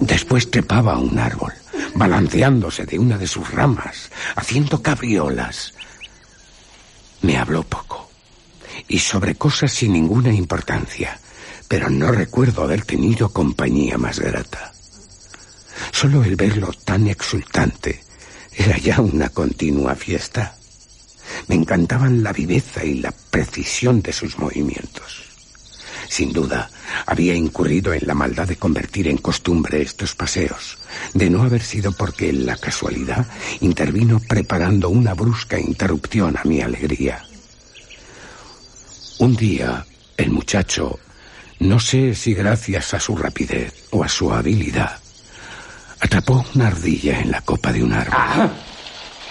Después 0.00 0.48
trepaba 0.48 0.92
a 0.94 0.98
un 0.98 1.18
árbol, 1.18 1.52
balanceándose 1.96 2.86
de 2.86 3.00
una 3.00 3.18
de 3.18 3.26
sus 3.26 3.50
ramas, 3.50 4.12
haciendo 4.36 4.80
cabriolas. 4.80 5.74
Me 7.22 7.36
habló 7.36 7.64
poco, 7.64 8.10
y 8.86 9.00
sobre 9.00 9.34
cosas 9.34 9.72
sin 9.72 9.92
ninguna 9.92 10.32
importancia, 10.32 11.18
pero 11.68 11.90
no 11.90 12.12
recuerdo 12.12 12.62
haber 12.62 12.84
tenido 12.84 13.30
compañía 13.30 13.98
más 13.98 14.18
grata. 14.18 14.72
Solo 15.92 16.24
el 16.24 16.36
verlo 16.36 16.72
tan 16.84 17.08
exultante 17.08 18.00
era 18.54 18.78
ya 18.78 19.00
una 19.00 19.28
continua 19.28 19.94
fiesta. 19.94 20.56
Me 21.48 21.54
encantaban 21.54 22.22
la 22.22 22.32
viveza 22.32 22.84
y 22.84 22.94
la 22.94 23.12
precisión 23.30 24.00
de 24.00 24.12
sus 24.12 24.38
movimientos. 24.38 25.24
Sin 26.08 26.32
duda, 26.32 26.70
había 27.04 27.34
incurrido 27.34 27.92
en 27.92 28.06
la 28.06 28.14
maldad 28.14 28.46
de 28.46 28.56
convertir 28.56 29.08
en 29.08 29.18
costumbre 29.18 29.82
estos 29.82 30.14
paseos, 30.14 30.78
de 31.14 31.28
no 31.28 31.42
haber 31.42 31.62
sido 31.62 31.92
porque 31.92 32.32
la 32.32 32.56
casualidad 32.56 33.26
intervino 33.60 34.20
preparando 34.20 34.88
una 34.88 35.14
brusca 35.14 35.58
interrupción 35.58 36.36
a 36.36 36.44
mi 36.44 36.60
alegría. 36.60 37.24
Un 39.18 39.34
día, 39.34 39.84
el 40.16 40.30
muchacho, 40.30 40.98
no 41.58 41.80
sé 41.80 42.14
si 42.14 42.34
gracias 42.34 42.94
a 42.94 43.00
su 43.00 43.16
rapidez 43.16 43.86
o 43.90 44.04
a 44.04 44.08
su 44.08 44.32
habilidad, 44.32 44.98
atrapó 46.00 46.44
una 46.54 46.68
ardilla 46.68 47.20
en 47.20 47.30
la 47.30 47.40
copa 47.40 47.72
de 47.72 47.82
un 47.82 47.92
árbol. 47.92 48.50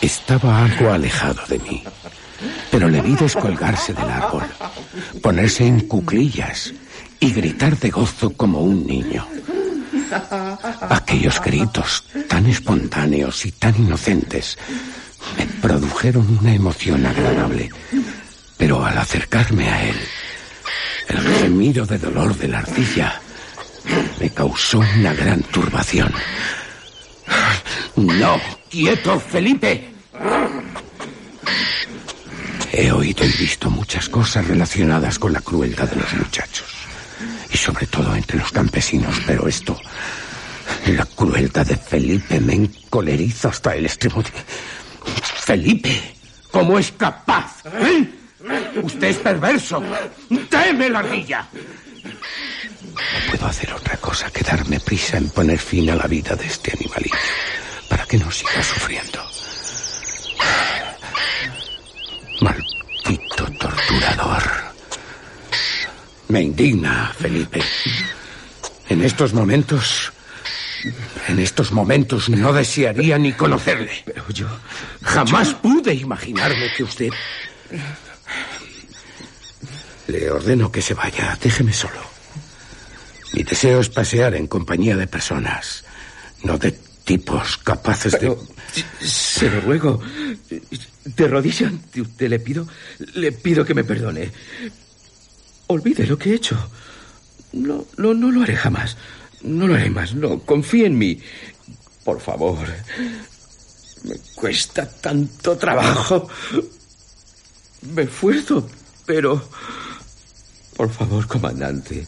Estaba 0.02 0.66
algo 0.66 0.92
alejado 0.92 1.42
de 1.48 1.60
mí, 1.60 1.84
pero 2.72 2.90
le 2.90 3.02
vi 3.02 3.16
descolgarse 3.16 3.94
del 3.94 4.10
árbol, 4.10 4.44
ponerse 5.22 5.66
en 5.66 5.82
cuclillas 5.82 6.74
y 7.20 7.32
gritar 7.32 7.78
de 7.78 7.90
gozo 7.90 8.32
como 8.32 8.62
un 8.62 8.86
niño. 8.86 9.26
Aquellos 10.90 11.42
gritos 11.42 12.06
tan 12.28 12.46
espontáneos 12.48 13.46
y 13.46 13.52
tan 13.52 13.76
inocentes 13.76 14.58
me 15.38 15.46
produjeron 15.46 16.38
una 16.40 16.54
emoción 16.54 17.06
agradable, 17.06 17.70
pero 18.58 18.86
al 18.86 18.98
acercarme 18.98 19.70
a 19.70 19.84
él, 19.88 19.98
el 21.08 21.20
gemido 21.38 21.86
de 21.86 21.98
dolor 21.98 22.36
de 22.38 22.48
la 22.48 22.60
ardilla 22.60 23.22
me 24.20 24.30
causó 24.30 24.80
una 24.80 25.14
gran 25.14 25.42
turbación. 25.44 26.12
No, 27.96 28.40
quieto, 28.70 29.20
Felipe. 29.20 29.94
He 32.72 32.92
oído 32.92 33.26
y 33.26 33.32
visto 33.32 33.70
muchas 33.70 34.10
cosas 34.10 34.48
relacionadas 34.48 35.18
con 35.18 35.32
la 35.32 35.42
crueldad 35.42 35.90
de 35.90 35.96
los 35.96 36.14
muchachos. 36.14 36.68
Y 37.54 37.58
sobre 37.58 37.88
todo 37.88 38.14
entre 38.16 38.38
los 38.38 38.52
campesinos, 38.52 39.16
pero 39.26 39.48
esto... 39.48 39.80
La 40.88 41.06
crueldad 41.06 41.66
de 41.66 41.78
Felipe 41.78 42.40
me 42.40 42.54
encoleriza 42.54 43.50
hasta 43.50 43.76
el 43.76 43.86
extremo 43.86 44.22
de... 44.22 44.30
Felipe, 45.46 46.16
¿cómo 46.52 46.80
es 46.80 46.92
capaz? 46.92 47.64
¿Eh? 47.66 48.10
Usted 48.82 49.08
es 49.08 49.18
perverso. 49.18 49.82
Teme 50.50 50.90
la 50.90 51.00
ardilla. 51.00 51.48
No 51.54 53.32
puedo 53.32 53.46
hacer 53.48 53.74
otra 53.74 53.98
cosa 53.98 54.30
que 54.32 54.42
darme 54.42 54.80
prisa 54.80 55.18
en 55.18 55.30
poner 55.30 55.60
fin 55.60 55.90
a 55.90 55.96
la 55.96 56.08
vida 56.08 56.36
de 56.36 56.46
este 56.46 56.72
animalito 56.72 57.18
para 57.90 58.06
que 58.06 58.18
no 58.18 58.32
siga 58.32 58.64
sufriendo. 58.64 59.24
Maldito 62.42 63.46
torturador. 63.60 64.44
Me 66.28 66.42
indigna, 66.42 67.14
Felipe. 67.18 67.62
En 68.90 69.04
estos 69.04 69.34
momentos... 69.34 70.12
En 71.28 71.40
estos 71.40 71.72
momentos 71.72 72.30
no 72.30 72.54
desearía 72.54 73.18
ni 73.18 73.34
conocerle. 73.34 74.04
Pero 74.06 74.30
yo... 74.30 74.48
Jamás 75.02 75.54
pude 75.56 75.94
imaginarme 75.94 76.72
que 76.76 76.84
usted... 76.84 77.10
Le 80.08 80.30
ordeno 80.30 80.72
que 80.72 80.82
se 80.82 80.94
vaya. 80.94 81.38
Déjeme 81.42 81.74
solo. 81.74 82.00
Mi 83.34 83.44
deseo 83.44 83.82
es 83.82 83.90
pasear 83.90 84.36
en 84.36 84.48
compañía 84.48 84.96
de 84.96 85.08
personas, 85.08 85.84
no 86.44 86.58
de 86.58 86.72
tipos 87.04 87.58
capaces 87.58 88.14
de... 88.14 88.36
Se 89.02 89.50
lo 89.50 89.62
ruego. 89.62 90.02
De 91.04 91.28
rodillas 91.28 91.70
ante 91.70 92.02
usted 92.02 92.30
le 92.30 92.40
pido, 92.40 92.68
le 93.16 93.32
pido 93.32 93.66
que 93.66 93.74
me 93.74 93.84
perdone. 93.84 94.32
Olvide 95.68 96.08
lo 96.08 96.18
que 96.18 96.32
he 96.32 96.36
hecho. 96.36 96.58
No, 97.54 97.86
no, 97.98 98.14
no 98.14 98.32
lo 98.32 98.44
haré 98.44 98.56
jamás. 98.56 98.96
No 99.42 99.68
lo 99.68 99.76
haré 99.76 99.90
más. 99.90 100.14
No, 100.14 100.40
confíe 100.40 100.86
en 100.86 100.98
mí. 100.98 101.20
Por 102.04 102.22
favor. 102.22 102.66
Me 104.04 104.16
cuesta 104.34 104.90
tanto 104.90 105.58
trabajo. 105.58 106.30
Me 107.94 108.04
esfuerzo, 108.04 108.70
pero... 109.06 109.50
Por 110.76 110.90
favor, 110.90 111.28
comandante. 111.28 112.06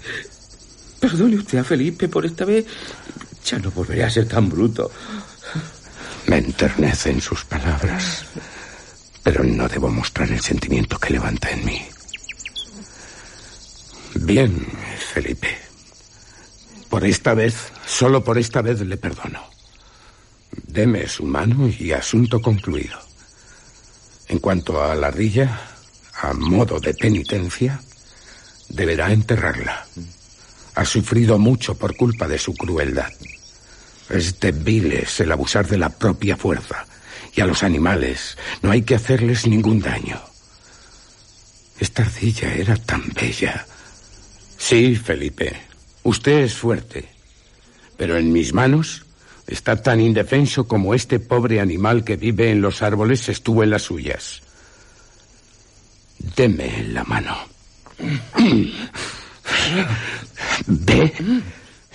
Perdone 1.00 1.38
usted 1.38 1.60
a 1.60 1.64
Felipe 1.64 2.10
por 2.10 2.26
esta 2.26 2.46
vez. 2.46 2.66
Ya 3.46 3.60
no 3.60 3.72
volveré 3.72 4.04
a 4.04 4.10
ser 4.10 4.28
tan 4.28 4.50
bruto. 4.50 4.92
Me 6.28 6.38
enternecen 6.38 7.22
sus 7.22 7.46
palabras, 7.46 8.26
pero 9.24 9.44
no 9.44 9.68
debo 9.70 9.90
mostrar 9.90 10.30
el 10.32 10.42
sentimiento 10.42 11.00
que 11.00 11.14
levanta 11.14 11.50
en 11.52 11.66
mí. 11.66 11.82
Bien, 14.16 14.68
Felipe. 15.14 15.58
Por 16.90 17.06
esta 17.06 17.34
vez, 17.34 17.56
solo 17.86 18.24
por 18.24 18.38
esta 18.38 18.62
vez 18.62 18.82
le 18.82 18.98
perdono. 18.98 19.44
Deme 20.52 21.08
su 21.08 21.24
mano 21.26 21.68
y 21.68 21.92
asunto 21.92 22.42
concluido. 22.42 22.98
En 24.28 24.40
cuanto 24.40 24.84
a 24.84 24.96
la 24.96 25.08
ardilla, 25.08 25.62
a 26.22 26.34
modo 26.34 26.80
de 26.80 26.94
penitencia, 26.94 27.82
deberá 28.70 29.12
enterrarla. 29.12 29.86
Ha 30.76 30.86
sufrido 30.86 31.38
mucho 31.38 31.76
por 31.76 31.96
culpa 31.96 32.28
de 32.28 32.38
su 32.38 32.54
crueldad. 32.54 33.12
Es 34.10 34.40
de 34.40 34.52
viles 34.52 35.20
el 35.20 35.32
abusar 35.32 35.68
de 35.68 35.78
la 35.78 35.90
propia 35.90 36.38
fuerza. 36.38 36.86
Y 37.36 37.42
a 37.42 37.46
los 37.46 37.64
animales 37.64 38.38
no 38.62 38.72
hay 38.72 38.84
que 38.84 38.96
hacerles 38.96 39.48
ningún 39.48 39.80
daño. 39.80 40.22
Esta 41.80 42.04
ardilla 42.04 42.54
era 42.54 42.76
tan 42.76 43.04
bella. 43.14 43.66
Sí, 44.58 44.96
Felipe, 44.96 45.56
usted 46.04 46.40
es 46.40 46.54
fuerte. 46.54 47.10
Pero 47.98 48.18
en 48.18 48.32
mis 48.32 48.54
manos 48.54 49.06
está 49.48 49.82
tan 49.82 50.00
indefenso 50.00 50.68
como 50.68 50.94
este 50.94 51.20
pobre 51.20 51.60
animal 51.60 52.04
que 52.04 52.16
vive 52.16 52.52
en 52.52 52.62
los 52.62 52.82
árboles 52.82 53.30
estuvo 53.30 53.64
en 53.64 53.72
las 53.72 53.84
suyas. 53.84 54.42
Deme 56.36 56.84
la 56.90 57.04
mano. 57.04 57.57
¿Ve? 60.68 61.14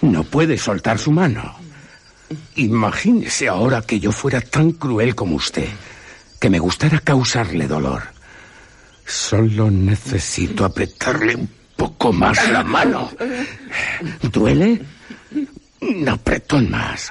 No 0.00 0.24
puede 0.24 0.58
soltar 0.58 0.98
su 0.98 1.12
mano. 1.12 1.56
Imagínese 2.56 3.48
ahora 3.48 3.82
que 3.82 4.00
yo 4.00 4.12
fuera 4.12 4.40
tan 4.40 4.72
cruel 4.72 5.14
como 5.14 5.36
usted, 5.36 5.68
que 6.40 6.50
me 6.50 6.58
gustara 6.58 6.98
causarle 7.00 7.66
dolor. 7.68 8.02
Solo 9.06 9.70
necesito 9.70 10.64
apretarle 10.64 11.36
un 11.36 11.50
poco 11.76 12.12
más 12.12 12.50
la 12.50 12.62
mano. 12.62 13.10
¿Duele? 14.22 14.82
Un 15.80 16.08
apretón 16.08 16.70
más. 16.70 17.10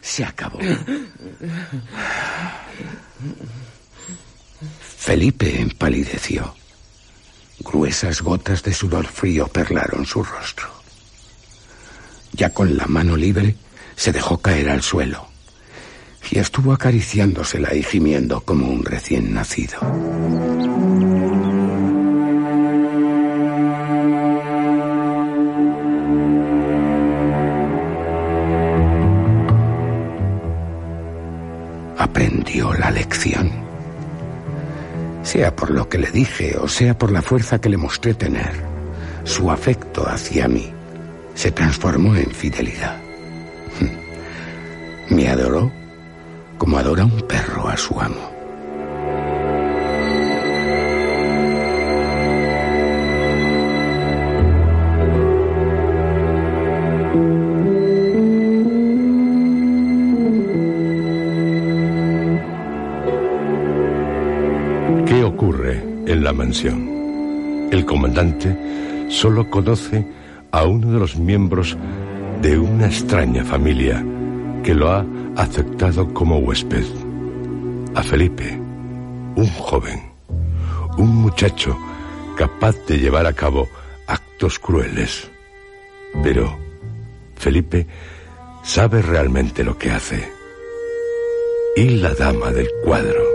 Se 0.00 0.24
acabó. 0.24 0.58
Felipe 4.98 5.60
empalideció. 5.60 6.59
Gruesas 7.60 8.22
gotas 8.22 8.62
de 8.62 8.72
sudor 8.72 9.06
frío 9.06 9.46
perlaron 9.48 10.06
su 10.06 10.22
rostro. 10.24 10.68
Ya 12.32 12.50
con 12.50 12.76
la 12.76 12.86
mano 12.86 13.16
libre, 13.16 13.56
se 13.96 14.12
dejó 14.12 14.38
caer 14.38 14.70
al 14.70 14.82
suelo 14.82 15.26
y 16.30 16.38
estuvo 16.38 16.72
acariciándosela 16.72 17.74
y 17.74 17.82
gimiendo 17.82 18.40
como 18.40 18.68
un 18.68 18.84
recién 18.84 19.34
nacido. 19.34 19.78
Aprendió 31.98 32.72
la 32.74 32.90
lección. 32.90 33.69
Sea 35.22 35.54
por 35.54 35.70
lo 35.70 35.88
que 35.88 35.98
le 35.98 36.10
dije 36.10 36.56
o 36.58 36.68
sea 36.68 36.96
por 36.96 37.12
la 37.12 37.22
fuerza 37.22 37.60
que 37.60 37.68
le 37.68 37.76
mostré 37.76 38.14
tener, 38.14 38.52
su 39.24 39.50
afecto 39.50 40.08
hacia 40.08 40.48
mí 40.48 40.72
se 41.34 41.50
transformó 41.50 42.16
en 42.16 42.30
fidelidad. 42.30 42.96
Me 45.08 45.28
adoró 45.28 45.70
como 46.58 46.78
adora 46.78 47.04
un 47.04 47.20
perro 47.22 47.68
a 47.68 47.76
su 47.76 47.98
amo. 48.00 48.29
La 66.30 66.44
mansión? 66.44 67.68
El 67.72 67.84
comandante 67.84 68.56
solo 69.08 69.50
conoce 69.50 70.06
a 70.52 70.64
uno 70.64 70.92
de 70.92 71.00
los 71.00 71.16
miembros 71.16 71.76
de 72.40 72.56
una 72.56 72.86
extraña 72.86 73.44
familia 73.44 74.04
que 74.62 74.72
lo 74.72 74.92
ha 74.92 75.04
aceptado 75.36 76.14
como 76.14 76.38
huésped. 76.38 76.84
A 77.96 78.02
Felipe, 78.04 78.56
un 79.34 79.48
joven, 79.58 80.00
un 80.98 81.16
muchacho 81.16 81.76
capaz 82.36 82.76
de 82.86 82.98
llevar 82.98 83.26
a 83.26 83.32
cabo 83.32 83.68
actos 84.06 84.60
crueles. 84.60 85.28
Pero 86.22 86.56
Felipe 87.34 87.88
sabe 88.62 89.02
realmente 89.02 89.64
lo 89.64 89.76
que 89.76 89.90
hace. 89.90 90.30
Y 91.74 91.88
la 91.96 92.14
dama 92.14 92.52
del 92.52 92.68
cuadro. 92.84 93.29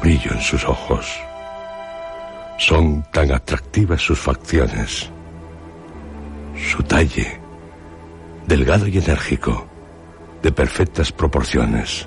Brillo 0.00 0.32
en 0.32 0.40
sus 0.40 0.64
ojos. 0.64 1.20
Son 2.58 3.02
tan 3.12 3.32
atractivas 3.32 4.02
sus 4.02 4.18
facciones. 4.18 5.10
Su 6.56 6.82
talle, 6.82 7.40
delgado 8.46 8.86
y 8.86 8.98
enérgico, 8.98 9.66
de 10.42 10.52
perfectas 10.52 11.12
proporciones. 11.12 12.06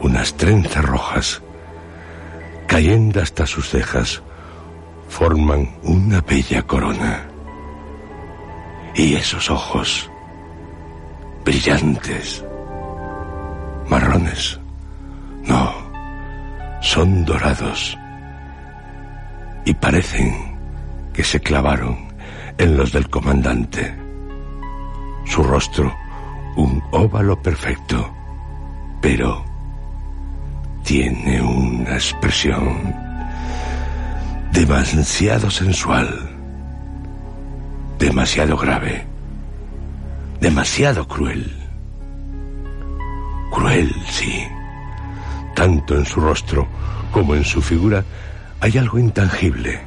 Unas 0.00 0.34
trenzas 0.34 0.84
rojas, 0.84 1.42
cayendo 2.66 3.20
hasta 3.20 3.46
sus 3.46 3.68
cejas, 3.68 4.22
forman 5.08 5.76
una 5.82 6.20
bella 6.20 6.62
corona. 6.62 7.28
Y 8.94 9.14
esos 9.14 9.50
ojos, 9.50 10.10
brillantes, 11.44 12.44
marrones, 13.88 14.61
son 16.82 17.24
dorados 17.24 17.96
y 19.64 19.72
parecen 19.72 20.58
que 21.12 21.22
se 21.22 21.40
clavaron 21.40 21.96
en 22.58 22.76
los 22.76 22.92
del 22.92 23.08
comandante. 23.08 23.94
Su 25.24 25.44
rostro, 25.44 25.94
un 26.56 26.82
óvalo 26.90 27.40
perfecto, 27.40 28.12
pero 29.00 29.44
tiene 30.82 31.40
una 31.40 31.94
expresión 31.94 32.94
demasiado 34.50 35.50
sensual, 35.50 36.08
demasiado 37.98 38.56
grave, 38.56 39.06
demasiado 40.40 41.06
cruel. 41.06 41.56
Cruel, 43.52 43.94
sí 44.10 44.44
tanto 45.62 45.96
en 45.96 46.04
su 46.04 46.18
rostro 46.18 46.66
como 47.12 47.36
en 47.36 47.44
su 47.44 47.62
figura 47.62 48.02
hay 48.58 48.78
algo 48.78 48.98
intangible, 48.98 49.78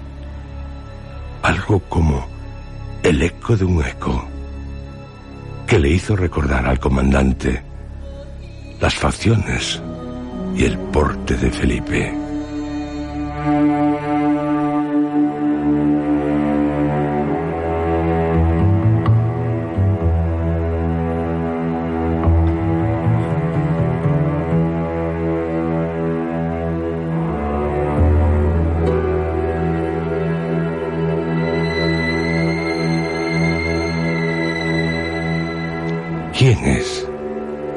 algo 1.43 1.81
como 1.89 2.25
el 3.03 3.21
eco 3.21 3.57
de 3.57 3.65
un 3.65 3.83
eco 3.83 4.25
que 5.67 5.77
le 5.77 5.89
hizo 5.89 6.15
recordar 6.15 6.65
al 6.65 6.79
comandante 6.79 7.61
las 8.79 8.95
facciones 8.95 9.81
y 10.55 10.63
el 10.63 10.77
porte 10.77 11.35
de 11.35 11.51
Felipe. 11.51 12.13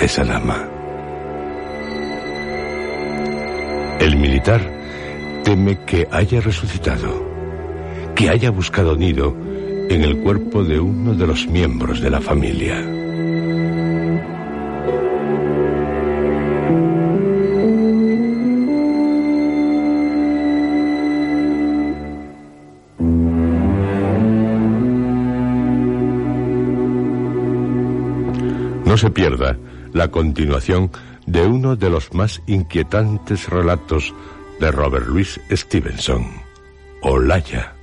Esa 0.00 0.24
dama. 0.24 0.66
El 4.00 4.16
militar 4.16 4.60
teme 5.44 5.78
que 5.84 6.08
haya 6.10 6.40
resucitado, 6.40 7.26
que 8.14 8.30
haya 8.30 8.50
buscado 8.50 8.96
nido 8.96 9.36
en 9.90 10.02
el 10.02 10.18
cuerpo 10.18 10.64
de 10.64 10.80
uno 10.80 11.14
de 11.14 11.26
los 11.26 11.46
miembros 11.46 12.00
de 12.00 12.10
la 12.10 12.20
familia. 12.20 12.97
Se 28.98 29.10
pierda 29.10 29.56
la 29.92 30.08
continuación 30.08 30.90
de 31.24 31.46
uno 31.46 31.76
de 31.76 31.88
los 31.88 32.12
más 32.14 32.42
inquietantes 32.46 33.48
relatos 33.48 34.12
de 34.58 34.72
Robert 34.72 35.06
Louis 35.06 35.40
Stevenson, 35.50 36.26
Olaya, 37.02 37.74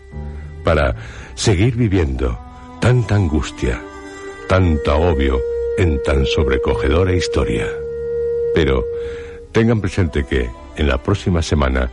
para 0.65 0.95
seguir 1.35 1.77
viviendo 1.77 2.37
tanta 2.81 3.15
angustia, 3.15 3.81
tanto 4.49 4.91
agobio 4.91 5.39
en 5.77 6.03
tan 6.03 6.25
sobrecogedora 6.25 7.13
historia. 7.13 7.67
Pero 8.53 8.83
tengan 9.53 9.79
presente 9.79 10.25
que 10.25 10.49
en 10.75 10.87
la 10.89 11.01
próxima 11.01 11.41
semana 11.41 11.91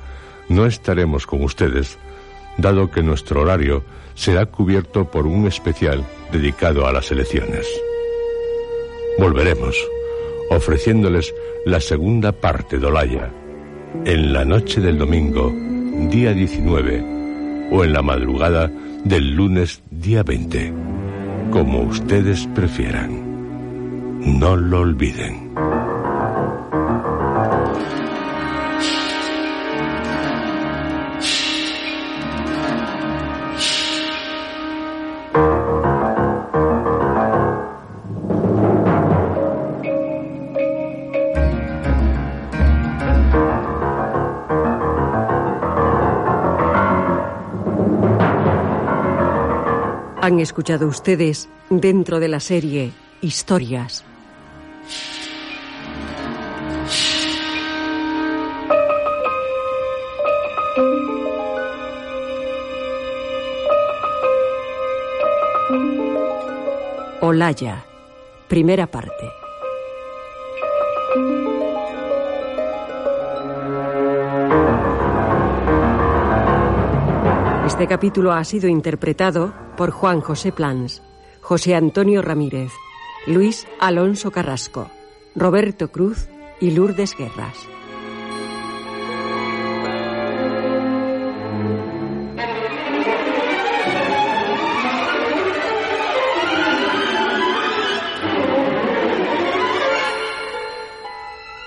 no 0.49 0.67
estaremos 0.67 1.27
con 1.27 1.45
ustedes, 1.45 1.97
dado 2.59 2.91
que 2.91 3.05
nuestro 3.05 3.43
horario 3.43 3.85
será 4.15 4.47
cubierto 4.47 5.09
por 5.11 5.29
un 5.29 5.47
especial 5.47 6.05
dedicado 6.33 6.87
a 6.89 6.93
las 6.93 7.11
elecciones. 7.13 7.69
Volveremos 9.19 9.77
ofreciéndoles 10.51 11.35
la 11.65 11.81
segunda 11.81 12.33
parte 12.33 12.79
de 12.79 12.87
Olaya 12.87 13.31
en 14.05 14.33
la 14.33 14.45
noche 14.45 14.81
del 14.81 14.99
domingo, 14.99 15.53
día 16.11 16.33
19, 16.33 17.69
o 17.71 17.85
en 17.85 17.93
la 17.93 18.03
madrugada 18.03 18.71
del 19.05 19.35
lunes, 19.35 19.83
día 19.91 20.23
20, 20.23 20.73
como 21.51 21.83
ustedes 21.83 22.49
prefieran. 22.55 24.21
No 24.41 24.57
lo 24.57 24.81
olviden. 24.81 25.53
Han 50.23 50.39
escuchado 50.39 50.87
ustedes 50.87 51.49
dentro 51.69 52.21
de 52.21 52.29
la 52.29 52.39
serie 52.39 52.93
Historias. 53.23 54.05
Olaya, 67.21 67.85
primera 68.47 68.87
parte. 68.87 69.29
Este 77.67 77.89
capítulo 77.89 78.31
ha 78.31 78.45
sido 78.45 78.69
interpretado 78.69 79.62
por 79.83 79.91
Juan 79.91 80.21
José 80.21 80.53
Plans, 80.53 81.03
José 81.41 81.75
Antonio 81.75 82.23
Ramírez, 82.23 82.71
Luis 83.27 83.67
Alonso 83.81 84.31
Carrasco, 84.31 84.89
Roberto 85.35 85.91
Cruz 85.91 86.29
y 86.61 86.71
Lourdes 86.71 87.17
Guerras. 87.17 87.57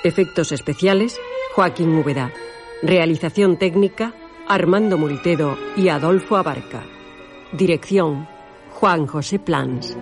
Efectos 0.06 0.54
especiales, 0.54 1.20
Joaquín 1.54 1.94
Úbeda. 1.98 2.32
Realización 2.82 3.58
técnica, 3.58 4.14
Armando 4.48 4.98
Multedo 4.98 5.58
y 5.76 5.90
Adolfo 5.90 6.38
Abarca. 6.38 6.95
Dirección, 7.56 8.28
Juan 8.72 9.08
José 9.08 9.40
Plans. 9.40 9.98